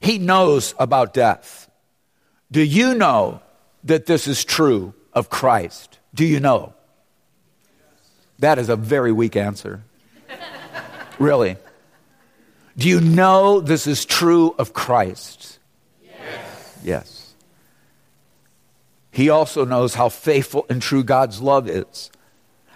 He 0.00 0.18
knows 0.18 0.74
about 0.78 1.14
death. 1.14 1.70
Do 2.50 2.62
you 2.62 2.94
know 2.94 3.40
that 3.84 4.06
this 4.06 4.26
is 4.26 4.44
true 4.44 4.94
of 5.12 5.30
Christ? 5.30 5.98
Do 6.14 6.24
you 6.24 6.40
know? 6.40 6.74
That 8.38 8.58
is 8.58 8.68
a 8.68 8.76
very 8.76 9.12
weak 9.12 9.36
answer. 9.36 9.82
really. 11.18 11.56
Do 12.76 12.88
you 12.88 13.00
know 13.00 13.60
this 13.60 13.86
is 13.86 14.04
true 14.04 14.54
of 14.58 14.72
Christ? 14.72 15.58
Yes. 16.02 16.78
Yes. 16.84 17.17
He 19.10 19.28
also 19.30 19.64
knows 19.64 19.94
how 19.94 20.08
faithful 20.08 20.66
and 20.68 20.80
true 20.82 21.02
God's 21.02 21.40
love 21.40 21.68
is, 21.68 22.10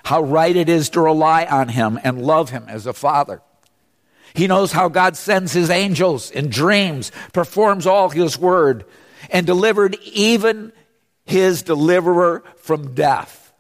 how 0.04 0.22
right 0.22 0.54
it 0.54 0.68
is 0.68 0.88
to 0.90 1.00
rely 1.00 1.44
on 1.44 1.68
Him 1.68 1.98
and 2.02 2.24
love 2.24 2.50
Him 2.50 2.64
as 2.68 2.86
a 2.86 2.92
Father. 2.92 3.42
He 4.34 4.46
knows 4.46 4.72
how 4.72 4.88
God 4.88 5.16
sends 5.16 5.52
His 5.52 5.70
angels 5.70 6.30
in 6.30 6.48
dreams, 6.48 7.12
performs 7.32 7.86
all 7.86 8.08
His 8.08 8.38
word, 8.38 8.84
and 9.30 9.46
delivered 9.46 9.96
even 10.02 10.72
His 11.24 11.62
deliverer 11.62 12.42
from 12.56 12.94
death. 12.94 13.52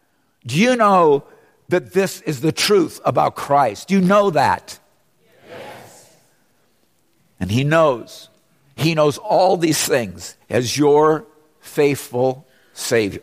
Do 0.46 0.58
you 0.58 0.74
know 0.74 1.24
that 1.68 1.92
this 1.92 2.20
is 2.22 2.40
the 2.40 2.52
truth 2.52 3.00
about 3.04 3.36
Christ? 3.36 3.88
Do 3.88 3.94
you 3.94 4.00
know 4.00 4.30
that? 4.30 4.78
Yes. 5.48 6.16
And 7.38 7.50
He 7.50 7.64
knows. 7.64 8.28
He 8.76 8.94
knows 8.94 9.18
all 9.18 9.56
these 9.56 9.84
things 9.86 10.36
as 10.48 10.76
your 10.76 11.26
faithful 11.60 12.46
Savior, 12.72 13.22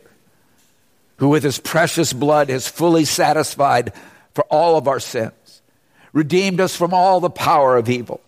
who 1.18 1.30
with 1.30 1.44
his 1.44 1.60
precious 1.60 2.14
blood 2.14 2.50
has 2.50 2.68
fully 2.68 3.06
satisfied 3.06 3.94
for 4.34 4.44
all 4.46 4.78
of 4.78 4.88
our 4.88 5.00
sins, 5.00 5.62
redeemed 6.14 6.60
us 6.60 6.76
from 6.76 6.94
all 6.94 7.20
the 7.20 7.30
power 7.30 7.78
of 7.78 7.90
evil, 7.90 8.22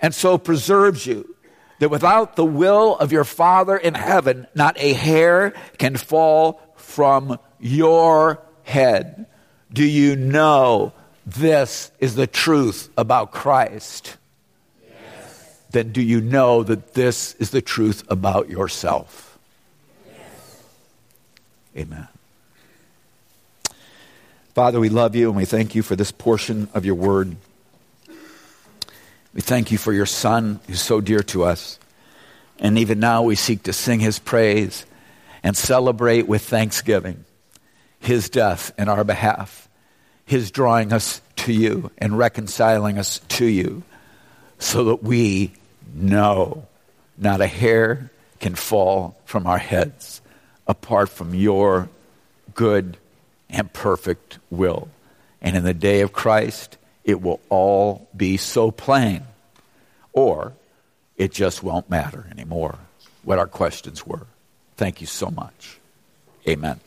and 0.00 0.14
so 0.14 0.38
preserves 0.38 1.06
you 1.06 1.36
that 1.78 1.90
without 1.90 2.36
the 2.36 2.44
will 2.44 2.96
of 2.98 3.12
your 3.12 3.24
Father 3.24 3.76
in 3.76 3.94
heaven, 3.94 4.46
not 4.54 4.76
a 4.78 4.92
hair 4.92 5.52
can 5.78 5.96
fall 5.96 6.60
from 6.76 7.38
your 7.58 8.40
head. 8.62 9.26
Do 9.72 9.84
you 9.84 10.16
know 10.16 10.92
this 11.26 11.90
is 11.98 12.14
the 12.14 12.26
truth 12.26 12.90
about 12.96 13.32
Christ? 13.32 14.16
Yes. 14.86 15.62
Then 15.70 15.92
do 15.92 16.02
you 16.02 16.20
know 16.20 16.62
that 16.62 16.94
this 16.94 17.34
is 17.34 17.50
the 17.50 17.62
truth 17.62 18.04
about 18.08 18.48
yourself? 18.48 19.29
Amen. 21.76 22.08
Father, 24.54 24.80
we 24.80 24.88
love 24.88 25.14
you 25.14 25.28
and 25.28 25.36
we 25.36 25.44
thank 25.44 25.74
you 25.74 25.82
for 25.82 25.94
this 25.94 26.10
portion 26.10 26.68
of 26.74 26.84
your 26.84 26.96
word. 26.96 27.36
We 29.32 29.40
thank 29.40 29.70
you 29.70 29.78
for 29.78 29.92
your 29.92 30.06
Son 30.06 30.58
who's 30.66 30.82
so 30.82 31.00
dear 31.00 31.22
to 31.24 31.44
us. 31.44 31.78
And 32.58 32.76
even 32.76 32.98
now 32.98 33.22
we 33.22 33.36
seek 33.36 33.62
to 33.64 33.72
sing 33.72 34.00
his 34.00 34.18
praise 34.18 34.84
and 35.42 35.56
celebrate 35.56 36.26
with 36.26 36.42
thanksgiving 36.42 37.24
his 38.00 38.28
death 38.28 38.72
in 38.76 38.88
our 38.88 39.04
behalf, 39.04 39.68
his 40.26 40.50
drawing 40.50 40.92
us 40.92 41.20
to 41.36 41.52
you 41.52 41.90
and 41.98 42.18
reconciling 42.18 42.98
us 42.98 43.20
to 43.28 43.44
you 43.44 43.82
so 44.58 44.84
that 44.84 45.02
we 45.02 45.52
know 45.94 46.66
not 47.16 47.40
a 47.40 47.46
hair 47.46 48.10
can 48.40 48.54
fall 48.54 49.16
from 49.26 49.46
our 49.46 49.58
heads 49.58 50.20
apart 50.70 51.08
from 51.08 51.34
your 51.34 51.88
good 52.54 52.96
and 53.50 53.72
perfect 53.72 54.38
will. 54.50 54.88
And 55.42 55.56
in 55.56 55.64
the 55.64 55.74
day 55.74 56.00
of 56.00 56.12
Christ, 56.12 56.78
it 57.04 57.20
will 57.20 57.40
all 57.48 58.08
be 58.16 58.36
so 58.36 58.70
plain, 58.70 59.24
or 60.12 60.52
it 61.16 61.32
just 61.32 61.62
won't 61.62 61.90
matter 61.90 62.26
anymore 62.30 62.78
what 63.24 63.38
our 63.38 63.48
questions 63.48 64.06
were. 64.06 64.26
Thank 64.76 65.00
you 65.00 65.06
so 65.06 65.30
much. 65.30 65.80
Amen. 66.48 66.80